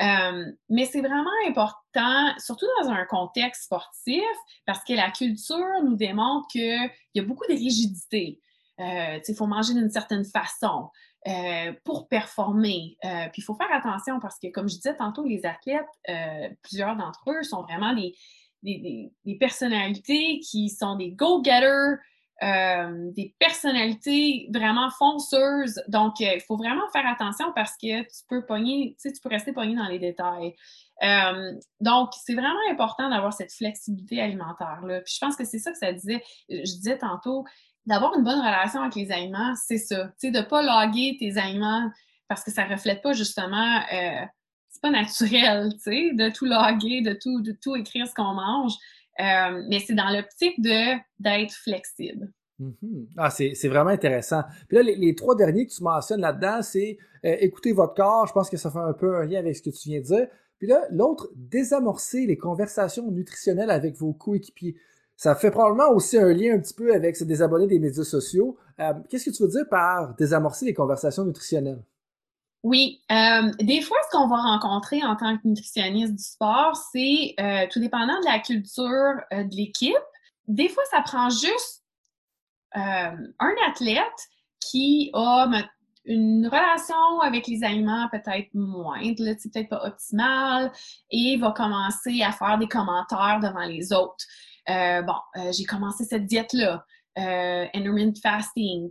[0.00, 4.22] Euh, mais c'est vraiment important, surtout dans un contexte sportif,
[4.66, 8.40] parce que la culture nous démontre qu'il y a beaucoup de rigidité.
[8.78, 10.90] il faut manger d'une certaine façon
[11.84, 12.98] pour performer.
[13.32, 15.86] puis il faut faire attention parce que, comme je disais tantôt, les athlètes,
[16.62, 18.14] plusieurs d'entre eux sont vraiment des,
[18.64, 22.00] des, des personnalités qui sont des go-getters,
[22.42, 25.80] euh, des personnalités vraiment fonceuses.
[25.86, 29.52] Donc, euh, il faut vraiment faire attention parce que tu peux pogner, tu peux rester
[29.52, 30.54] pogné dans les détails.
[31.04, 35.00] Euh, donc, c'est vraiment important d'avoir cette flexibilité alimentaire-là.
[35.02, 37.44] Puis je pense que c'est ça que ça disait, je disais tantôt,
[37.86, 40.06] d'avoir une bonne relation avec les aliments, c'est ça.
[40.06, 41.88] Tu sais, de ne pas loguer tes aliments
[42.26, 47.00] parce que ça ne reflète pas justement, c'est pas naturel, tu sais, de tout loguer,
[47.00, 48.72] de tout, de tout écrire ce qu'on mange.
[49.20, 52.32] Euh, mais c'est dans l'optique de d'être flexible.
[52.60, 53.06] Mm-hmm.
[53.16, 54.42] Ah, c'est vraiment intéressant.
[54.68, 58.26] Puis là, les, trois derniers que tu mentionnes là-dedans, c'est euh, écouter votre corps.
[58.26, 60.04] Je pense que ça fait un peu un lien avec ce que tu viens de
[60.04, 60.26] dire.
[60.58, 64.76] Puis là, l'autre, désamorcer les conversations nutritionnelles avec vos coéquipiers.
[65.16, 68.56] Ça fait probablement aussi un lien un petit peu avec se désabonner des médias sociaux.
[68.80, 71.82] Euh, qu'est-ce que tu veux dire par désamorcer les conversations nutritionnelles?
[72.64, 77.34] Oui, euh, des fois, ce qu'on va rencontrer en tant que nutritionniste du sport, c'est
[77.38, 79.94] euh, tout dépendant de la culture euh, de l'équipe.
[80.48, 81.82] Des fois, ça prend juste
[82.76, 85.46] un athlète qui a
[86.06, 90.72] une relation avec les aliments peut-être moindre, c'est peut-être pas optimal,
[91.08, 94.24] et va commencer à faire des commentaires devant les autres.
[94.66, 96.84] bon, j'ai commencé cette diète-là,
[97.16, 98.90] intermittent fasting,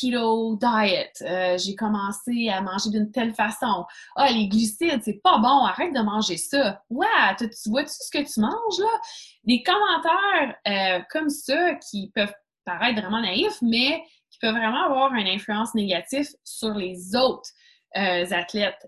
[0.00, 1.12] keto diet.
[1.22, 3.84] Euh, j'ai commencé à manger d'une telle façon.
[4.16, 6.82] Ah, les glucides, c'est pas bon, arrête de manger ça.
[6.90, 7.06] Ouais,
[7.38, 9.00] tu, vois-tu ce que tu manges là?
[9.44, 12.34] Des commentaires euh, comme ça qui peuvent
[12.64, 17.50] paraître vraiment naïfs, mais qui peuvent vraiment avoir une influence négative sur les autres
[17.96, 18.86] euh, athlètes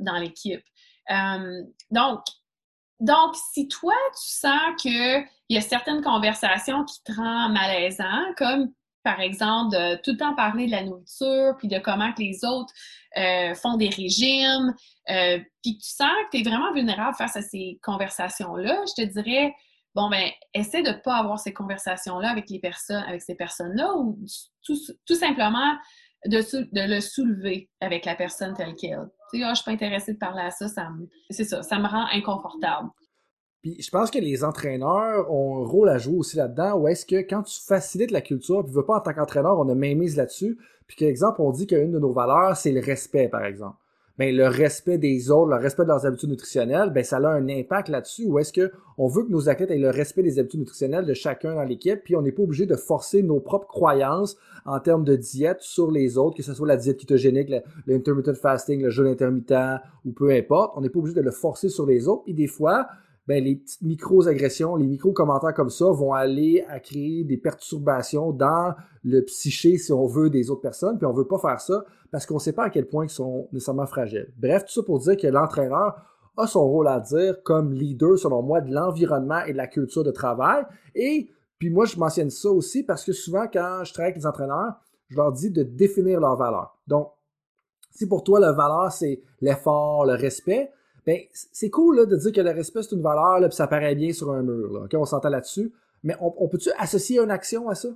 [0.00, 0.62] dans l'équipe.
[1.90, 2.20] donc,
[2.98, 8.72] donc, si toi, tu sens qu'il y a certaines conversations qui te rendent malaisant, comme
[9.06, 12.44] par exemple, de tout le temps parler de la nourriture, puis de comment que les
[12.44, 12.74] autres
[13.16, 14.74] euh, font des régimes,
[15.10, 19.08] euh, puis tu sens que tu es vraiment vulnérable face à ces conversations-là, je te
[19.08, 19.54] dirais,
[19.94, 23.94] bon, ben, essaie de ne pas avoir ces conversations-là avec les personnes, avec ces personnes-là,
[23.94, 24.18] ou
[24.64, 25.76] tout, simplement
[26.24, 26.40] de,
[26.72, 29.08] le soulever avec la personne telle qu'elle.
[29.30, 30.88] Tu sais, ah, je suis pas intéressée de parler à ça, ça
[31.30, 32.90] c'est ça, ça me rend inconfortable
[33.78, 37.16] je pense que les entraîneurs ont un rôle à jouer aussi là-dedans, où est-ce que
[37.16, 40.16] quand tu facilites la culture, puis veux pas en tant qu'entraîneur, on a même mise
[40.16, 43.76] là-dessus, puis qu'exemple, on dit qu'une de nos valeurs, c'est le respect, par exemple.
[44.18, 47.48] Ben, le respect des autres, le respect de leurs habitudes nutritionnelles, ben, ça a un
[47.50, 50.60] impact là-dessus, où est-ce que on veut que nos athlètes aient le respect des habitudes
[50.60, 54.38] nutritionnelles de chacun dans l'équipe, puis on n'est pas obligé de forcer nos propres croyances
[54.64, 57.52] en termes de diète sur les autres, que ce soit la diète kétogénique,
[57.86, 60.72] l'intermittent fasting, le jeûne intermittent, ou peu importe.
[60.76, 62.22] On n'est pas obligé de le forcer sur les autres.
[62.26, 62.88] Et des fois,
[63.26, 68.74] ben, les petites micro-agressions, les micro-commentaires comme ça vont aller à créer des perturbations dans
[69.02, 70.96] le psyché, si on veut, des autres personnes.
[70.96, 73.48] Puis on veut pas faire ça parce qu'on sait pas à quel point ils sont
[73.52, 74.32] nécessairement fragiles.
[74.38, 75.96] Bref, tout ça pour dire que l'entraîneur
[76.36, 80.04] a son rôle à dire comme leader, selon moi, de l'environnement et de la culture
[80.04, 80.64] de travail.
[80.94, 84.26] Et puis moi, je mentionne ça aussi parce que souvent, quand je travaille avec les
[84.26, 84.74] entraîneurs,
[85.08, 86.78] je leur dis de définir leurs valeurs.
[86.86, 87.10] Donc,
[87.90, 90.70] Si pour toi, la valeur, c'est l'effort, le respect,
[91.06, 94.12] ben, c'est cool de dire que le respect, c'est une valeur, puis ça paraît bien
[94.12, 94.72] sur un mur.
[94.72, 95.72] Là, on s'entend là-dessus.
[96.02, 97.88] Mais on, peut-tu associer une action à ça?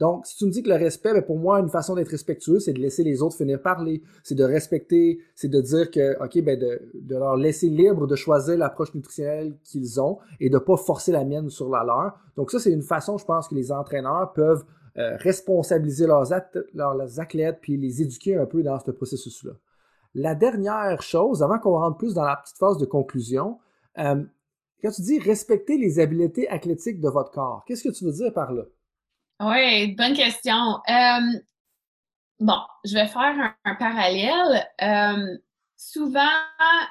[0.00, 2.58] Donc, si tu me dis que le respect, ben pour moi, une façon d'être respectueux,
[2.58, 6.42] c'est de laisser les autres finir parler, c'est de respecter, c'est de dire que, OK,
[6.42, 11.12] ben de, leur laisser libre de choisir l'approche nutritionnelle qu'ils ont et de pas forcer
[11.12, 12.18] la mienne sur la leur.
[12.36, 14.64] Donc ça, c'est une façon, je pense, que les entraîneurs peuvent
[14.98, 16.28] euh, responsabiliser leurs,
[16.74, 19.52] leurs athlètes puis les éduquer un peu dans ce processus-là.
[20.14, 23.58] La dernière chose, avant qu'on rentre plus dans la petite phase de conclusion,
[23.98, 24.22] euh,
[24.82, 28.32] quand tu dis respecter les habiletés athlétiques de votre corps, qu'est-ce que tu veux dire
[28.32, 28.62] par là?
[29.40, 30.80] Oui, bonne question.
[30.88, 31.38] Euh,
[32.40, 34.68] bon, je vais faire un, parallèle.
[34.82, 35.38] Euh,
[35.76, 36.20] souvent,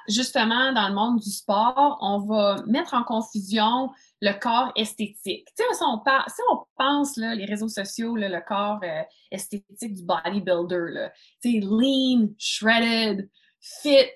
[0.07, 3.89] justement, dans le monde du sport, on va mettre en confusion
[4.21, 5.47] le corps esthétique.
[5.57, 9.01] Tu sais, si on, si on pense, là, les réseaux sociaux, le corps euh,
[9.31, 11.09] esthétique du bodybuilder,
[11.41, 14.11] tu sais, lean, shredded, fit.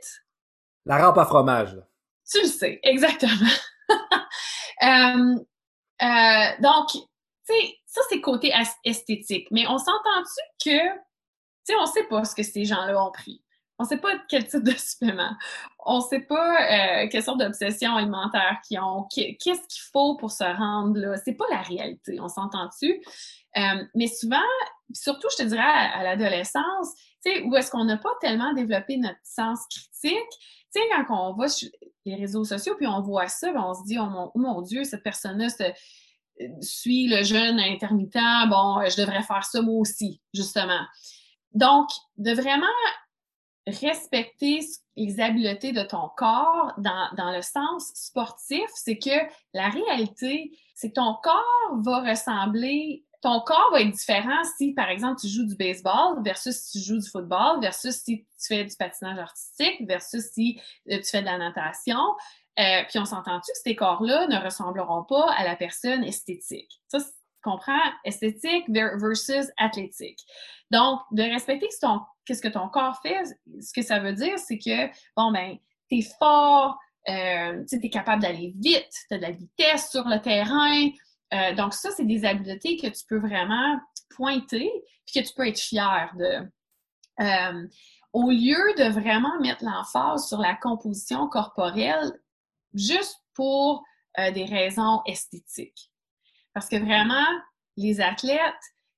[0.85, 1.75] La rampe à fromage.
[2.29, 3.49] Tu le sais, exactement.
[4.83, 5.35] Euh,
[6.01, 6.99] euh, donc, tu
[7.45, 8.51] sais, ça, c'est côté
[8.83, 9.47] esthétique.
[9.49, 10.99] Mais on s'entend-tu que, tu
[11.63, 13.41] sais, on sait pas ce que ces gens-là ont pris.
[13.77, 15.31] On ne sait pas quel type de supplément.
[15.85, 19.07] On ne sait pas euh, quelle sorte d'obsession alimentaire qu'ils ont.
[19.13, 21.17] Qu'est-ce qu'il faut pour se rendre là?
[21.17, 22.19] C'est pas la réalité.
[22.21, 23.01] On s'entend-tu?
[23.57, 24.37] Euh, mais souvent,
[24.93, 28.97] surtout, je te dirais, à, l'adolescence, tu sais, où est-ce qu'on n'a pas tellement développé
[28.97, 30.31] notre sens critique?
[30.73, 31.69] Tu sais, quand on va sur
[32.05, 34.83] les réseaux sociaux, puis on voit ça, on se dit, oh mon, oh mon Dieu,
[34.83, 35.47] cette personne-là
[36.61, 40.85] suit le jeûne intermittent, bon, je devrais faire ça moi aussi, justement.
[41.53, 42.65] Donc, de vraiment
[43.67, 44.59] respecter
[44.95, 50.89] les habiletés de ton corps dans, dans le sens sportif, c'est que la réalité, c'est
[50.89, 55.45] que ton corps va ressembler, ton corps va être différent si, par exemple, tu joues
[55.45, 59.87] du baseball versus si tu joues du football versus si tu fais du patinage artistique
[59.87, 60.61] versus si
[60.91, 61.97] euh, tu fais de la natation.
[62.59, 66.81] Euh, puis on s'entend-tu que ces corps-là ne ressembleront pas à la personne esthétique?
[66.87, 66.99] Ça,
[67.45, 67.79] comprends?
[68.03, 70.19] Esthétique versus athlétique.
[70.71, 73.23] Donc, de respecter ce, ton, ce que ton corps fait,
[73.61, 75.57] ce que ça veut dire, c'est que, bon, ben,
[75.89, 76.77] t'es fort,
[77.07, 80.89] euh, tu es capable d'aller vite, tu as de la vitesse sur le terrain.
[81.33, 83.79] Euh, donc, ça, c'est des habiletés que tu peux vraiment
[84.15, 84.71] pointer
[85.05, 86.49] puis que tu peux être fier de.
[87.21, 87.67] Euh,
[88.11, 92.13] au lieu de vraiment mettre l'emphase sur la composition corporelle
[92.73, 93.83] juste pour
[94.17, 95.91] des raisons esthétiques.
[96.55, 97.27] Parce que vraiment,
[97.77, 98.39] les athlètes,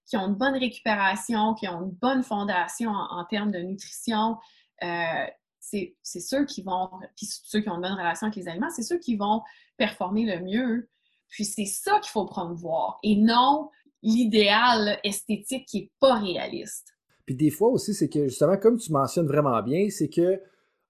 [0.06, 4.38] qui ont une bonne récupération, qui ont une bonne fondation en, termes de nutrition,
[4.84, 5.26] euh,
[5.60, 8.84] c'est ceux qui vont, puis ceux qui ont une bonne relation avec les aliments, c'est
[8.84, 9.42] ceux qui vont
[9.76, 10.90] performer le mieux.
[11.28, 13.70] Puis c'est ça qu'il faut promouvoir et non
[14.02, 16.94] l'idéal esthétique qui n'est pas réaliste.
[17.26, 20.42] Puis des fois aussi, c'est que justement, comme tu mentionnes vraiment bien, c'est que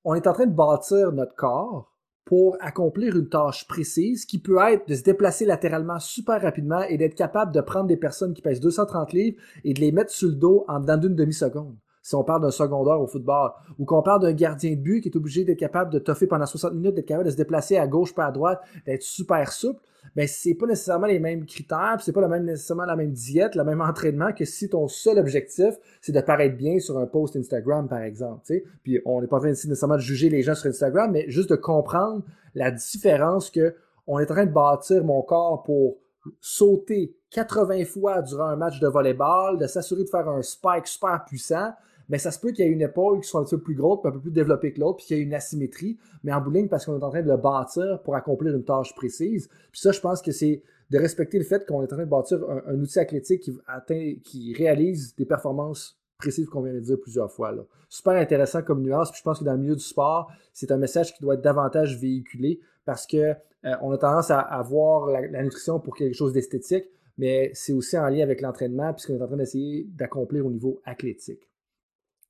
[0.04, 1.97] on est en train de bâtir notre corps
[2.28, 6.98] pour accomplir une tâche précise qui peut être de se déplacer latéralement super rapidement et
[6.98, 10.28] d'être capable de prendre des personnes qui pèsent 230 livres et de les mettre sur
[10.28, 11.78] le dos en dedans d'une demi-seconde.
[12.08, 15.10] Si on parle d'un secondaire au football, ou qu'on parle d'un gardien de but qui
[15.10, 17.86] est obligé d'être capable de toffer pendant 60 minutes, d'être capable de se déplacer à
[17.86, 19.82] gauche pas à droite, d'être super souple,
[20.16, 23.56] ben c'est pas nécessairement les mêmes critères, c'est pas la même, nécessairement la même diète,
[23.56, 27.36] le même entraînement que si ton seul objectif, c'est de paraître bien sur un post
[27.36, 28.42] Instagram, par exemple.
[28.84, 31.50] Puis on n'est pas en train nécessairement de juger les gens sur Instagram, mais juste
[31.50, 32.24] de comprendre
[32.56, 33.76] la différence que
[34.08, 35.98] on est en train de bâtir mon corps pour
[36.40, 41.26] sauter 80 fois durant un match de volleyball, de s'assurer de faire un spike super
[41.26, 41.74] puissant,
[42.10, 44.00] mais ça se peut qu'il y ait une épaule qui soit un peu plus grosse,
[44.06, 46.70] un peu plus développée que l'autre, puis qu'il y ait une asymétrie, mais en bowling
[46.70, 49.50] parce qu'on est en train de le bâtir pour accomplir une tâche précise.
[49.72, 52.10] Puis ça, je pense que c'est de respecter le fait qu'on est en train de
[52.10, 56.98] bâtir un, outil athlétique qui, atteint, qui réalise des performances précises qu'on vient de dire
[57.00, 57.54] plusieurs fois.
[57.90, 60.78] Super intéressant comme nuance, puis je pense que dans le milieu du sport, c'est un
[60.78, 65.28] message qui doit être davantage véhiculé parce que euh, on a tendance à, voir la,
[65.28, 66.86] la, nutrition pour quelque chose d'esthétique,
[67.18, 70.80] mais c'est aussi en lien avec l'entraînement, puisqu'on est en train d'essayer d'accomplir au niveau
[70.86, 71.47] athlétique.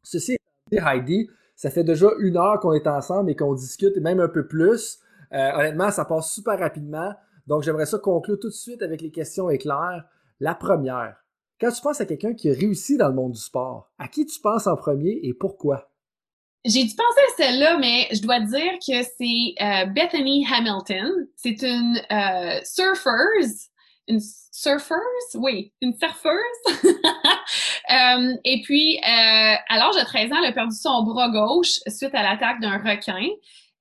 [0.09, 0.37] Ceci
[0.71, 4.29] dit, Heidi, ça fait déjà une heure qu'on est ensemble et qu'on discute, même un
[4.29, 4.99] peu plus.
[5.33, 7.13] Euh, honnêtement, ça passe super rapidement.
[7.47, 10.05] Donc, j'aimerais ça conclure tout de suite avec les questions éclairs.
[10.39, 11.17] La première,
[11.59, 14.25] quand tu penses à quelqu'un qui a réussi dans le monde du sport, à qui
[14.25, 15.89] tu penses en premier et pourquoi?
[16.63, 21.27] J'ai dû penser à celle-là, mais je dois dire que c'est euh, Bethany Hamilton.
[21.35, 23.69] C'est une euh, surfeuse
[24.07, 24.19] une
[24.51, 26.33] surfeuse, oui, une surfeuse.
[26.83, 31.79] euh, et puis, euh, à l'âge de 13 ans, elle a perdu son bras gauche
[31.87, 33.27] suite à l'attaque d'un requin.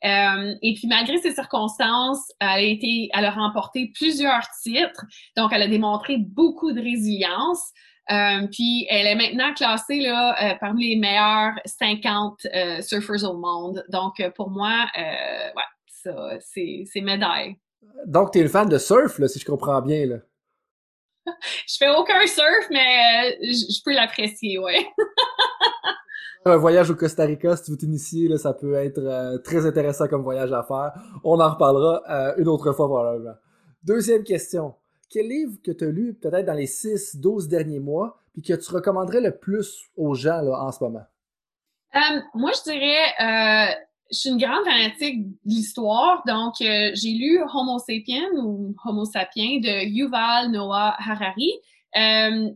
[0.04, 5.04] Euh, et puis, malgré ces circonstances, elle a été, elle a remporté plusieurs titres.
[5.36, 7.72] Donc, elle a démontré beaucoup de résilience.
[8.08, 13.84] Euh, puis elle est maintenant classée là, parmi les meilleurs 50 euh, surfers au monde.
[13.88, 17.56] Donc pour moi, ouais, ça, c'est médaille.
[18.06, 20.06] Donc tu es une fan de surf, là, si je comprends bien.
[20.06, 20.16] Là.
[21.66, 24.86] je fais aucun surf, mais je peux l'apprécier, ouais.
[26.44, 30.06] un voyage au Costa Rica, si tu veux t'initier, là, ça peut être très intéressant
[30.06, 30.92] comme voyage à faire.
[31.24, 33.34] On en reparlera une autre fois probablement.
[33.82, 34.74] Deuxième question
[35.10, 38.54] quel livre que tu as lu peut-être dans les 6, 12 derniers mois, puis que
[38.54, 41.06] tu recommanderais le plus aux gens là, en ce moment?
[41.94, 43.74] Euh, moi, je dirais, euh,
[44.10, 49.04] je suis une grande fanatique de l'histoire, donc euh, j'ai lu Homo sapiens ou Homo
[49.04, 51.52] sapiens de Yuval Noah Harari.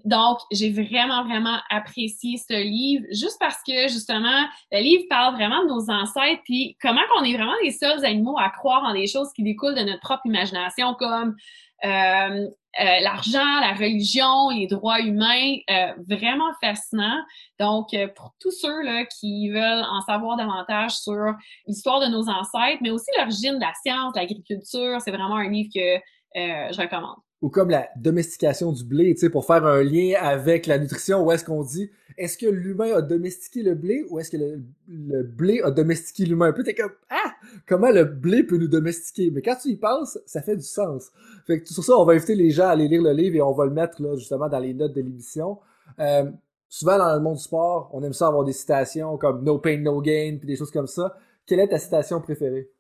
[0.05, 5.63] donc, j'ai vraiment, vraiment apprécié ce livre, juste parce que, justement, le livre parle vraiment
[5.63, 9.07] de nos ancêtres, puis comment qu'on est vraiment les seuls animaux à croire en des
[9.07, 11.37] choses qui découlent de notre propre imagination, comme
[11.85, 12.49] euh,
[12.81, 17.21] euh, l'argent, la religion, les droits humains, euh, vraiment fascinant.
[17.59, 21.35] Donc, pour tous ceux là, qui veulent en savoir davantage sur
[21.67, 25.71] l'histoire de nos ancêtres, mais aussi l'origine de la science, l'agriculture, c'est vraiment un livre
[25.75, 26.01] que
[26.35, 30.67] je recommande ou comme la domestication du blé, tu sais, pour faire un lien avec
[30.67, 34.31] la nutrition, où est-ce qu'on dit, est-ce que l'humain a domestiqué le blé ou est-ce
[34.31, 36.53] que le, blé a domestiqué l'humain?
[36.53, 37.33] Puis t'es comme, ah,
[37.67, 39.31] comment le blé peut nous domestiquer?
[39.31, 41.11] Mais quand tu y penses, ça fait du sens.
[41.47, 43.43] Fait que sur ça, on va inviter les gens à aller lire le livre et
[43.43, 45.59] on va le mettre, là, justement, dans les notes de l'émission.
[45.99, 46.31] Euh,
[46.69, 49.79] souvent, dans le monde du sport, on aime ça avoir des citations comme No pain,
[49.79, 51.17] no gain, puis des choses comme ça.
[51.47, 52.71] Quelle est ta citation préférée?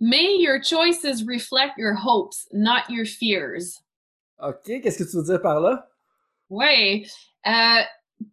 [0.00, 3.80] May your choices reflect your hopes, not your fears.
[4.42, 5.88] OK, qu'est-ce que tu veux dire par là?
[6.50, 7.06] Oui.
[7.46, 7.82] Euh,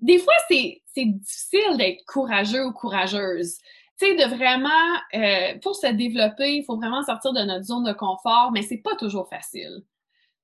[0.01, 3.57] des fois, c'est difficile d'être courageux ou courageuse.
[3.99, 4.69] Tu sais, de vraiment,
[5.13, 8.81] euh, pour se développer, il faut vraiment sortir de notre zone de confort, mais c'est
[8.81, 9.83] pas toujours facile.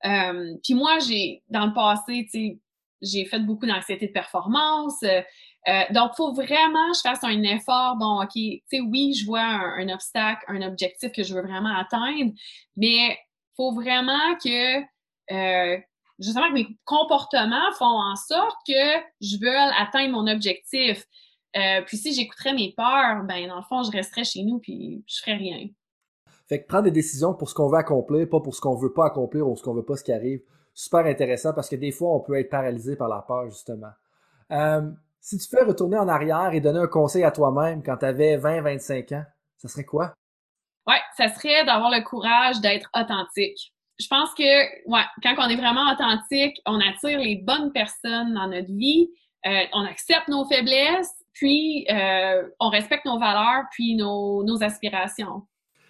[0.05, 2.59] Euh, puis moi, j'ai, dans le passé, tu sais,
[3.01, 5.03] j'ai fait beaucoup d'anxiété de performance.
[5.67, 7.97] Euh, donc, il faut vraiment que je fasse un effort.
[7.97, 11.75] Bon, OK, tu sais, oui, je vois un, obstacle, un objectif que je veux vraiment
[11.75, 12.31] atteindre,
[12.77, 13.17] mais
[13.55, 14.79] faut vraiment que
[15.31, 15.77] euh,
[16.19, 21.05] justement que mes comportements font en sorte que je veux atteindre mon objectif.
[21.55, 25.03] Euh, puis si j'écouterais mes peurs, ben dans le fond, je resterais chez nous puis
[25.07, 25.67] je ferais rien.
[26.47, 28.93] Fait que prendre des décisions pour ce qu'on veut accomplir, pas pour ce qu'on veut
[28.93, 30.41] pas accomplir ou ce qu'on veut pas ce qui arrive.
[30.73, 33.91] Super intéressant parce que des fois, on peut être paralysé par la peur, justement.
[35.19, 38.37] Si tu fais retourner en arrière et donner un conseil à toi-même quand tu avais
[38.37, 39.25] 20-25 ans,
[39.57, 40.13] ça serait quoi?
[40.87, 45.55] Ouais, ça serait d'avoir le courage d'être authentique je pense que ouais, quand on est
[45.55, 49.09] vraiment authentique, on attire les bonnes personnes dans notre vie,
[49.45, 55.43] euh, on accepte nos faiblesses, puis euh, on respecte nos valeurs, puis nos aspirations.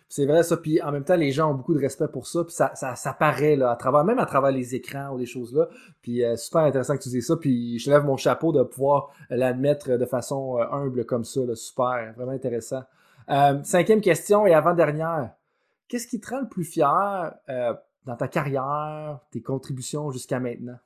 [0.10, 2.44] C'est vrai ça, puis en même temps, les gens ont beaucoup de respect pour ça,
[2.44, 5.68] puis ça, ça, paraît à travers, même à travers les écrans ou des choses là.
[6.02, 9.10] Puis euh, super intéressant que tu dises ça, puis je lève mon chapeau de pouvoir
[9.30, 12.84] l'admettre de façon humble comme ça, super, vraiment intéressant.
[13.64, 15.32] cinquième question et avant-dernière.
[15.90, 17.34] Qu'est-ce qui te rend le plus fier
[18.06, 20.78] dans ta carrière, tes contributions jusqu'à maintenant?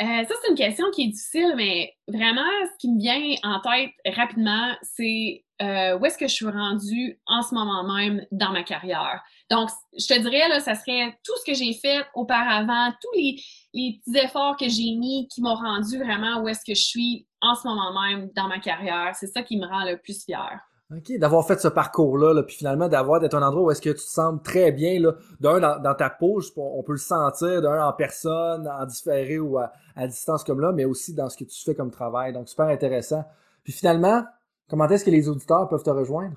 [0.00, 3.60] Euh, ça, c'est une question qui est difficile, mais vraiment, ce qui me vient en
[3.60, 8.50] tête rapidement, c'est euh, où est-ce que je suis rendue en ce moment même dans
[8.50, 9.22] ma carrière.
[9.50, 13.36] Donc, je te dirais, là, ça serait tout ce que j'ai fait auparavant, tous les,
[13.72, 17.54] petits efforts que j'ai mis qui m'ont rendu vraiment où est-ce que je suis en
[17.54, 19.14] ce moment même dans ma carrière.
[19.14, 20.60] C'est ça qui me rend le plus fière.
[20.94, 23.96] OK, d'avoir fait ce parcours-là, puis finalement d'avoir d'être un endroit où est-ce que tu
[23.96, 27.92] te sens très bien, là, d'un dans, ta peau, on peut le sentir, d'un en
[27.92, 29.72] personne, en différé ou à,
[30.06, 32.32] distance comme là, mais aussi dans ce que tu fais comme travail.
[32.32, 33.24] Donc, super intéressant.
[33.64, 34.24] Puis finalement,
[34.68, 36.36] comment est-ce que les auditeurs peuvent te rejoindre?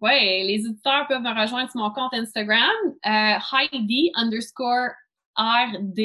[0.00, 2.70] Oui, les auditeurs peuvent me rejoindre sur mon compte Instagram,
[3.06, 4.90] euh, Heidi underscore
[5.38, 6.00] RD,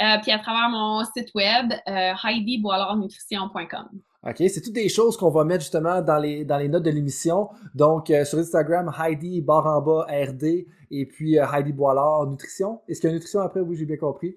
[0.00, 3.88] euh, puis à travers mon site web, euh, HeidiBoilardNutrition.com.
[4.28, 6.90] OK, c'est toutes des choses qu'on va mettre justement dans les, dans les notes de
[6.90, 7.48] l'émission.
[7.74, 12.80] Donc, euh, sur Instagram, Heidi barre en bas RD et puis Heidi Boilard Nutrition.
[12.88, 13.60] Est-ce qu'il y a nutrition après?
[13.60, 14.36] Oui, j'ai bien compris.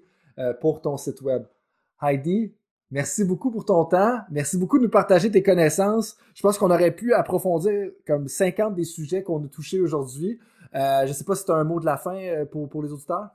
[0.62, 1.44] Pour ton site web.
[2.00, 2.54] Heidi,
[2.90, 4.18] merci beaucoup pour ton temps.
[4.30, 6.16] Merci beaucoup de nous partager tes connaissances.
[6.34, 10.38] Je pense qu'on aurait pu approfondir comme 50 des sujets qu'on a touchés aujourd'hui.
[10.72, 12.18] je ne sais pas si tu as un mot de la fin
[12.50, 13.28] pour, pour les auditeurs.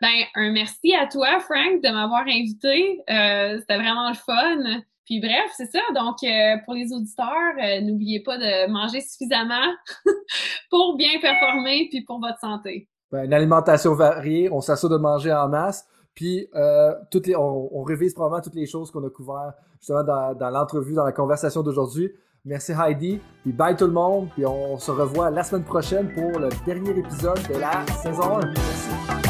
[0.00, 3.00] Ben, un merci à toi, Frank, de m'avoir invité.
[3.06, 4.82] C'était vraiment le fun.
[5.10, 5.80] Puis bref, c'est ça.
[5.92, 7.26] Donc, euh, pour les auditeurs,
[7.60, 9.74] euh, n'oubliez pas de manger suffisamment
[10.70, 12.88] pour bien performer puis pour votre santé.
[13.10, 15.84] Ben, une alimentation variée, on s'assure de manger en masse.
[16.14, 20.34] Puis, euh, toutes les, on, révise probablement toutes les choses qu'on a couvertes justement dans,
[20.34, 22.12] dans l'entrevue, dans la conversation d'aujourd'hui.
[22.44, 26.38] Merci Heidi, puis bye tout le monde, puis on se revoit la semaine prochaine pour
[26.38, 28.46] le dernier épisode de la saison 1.
[28.46, 29.29] Merci.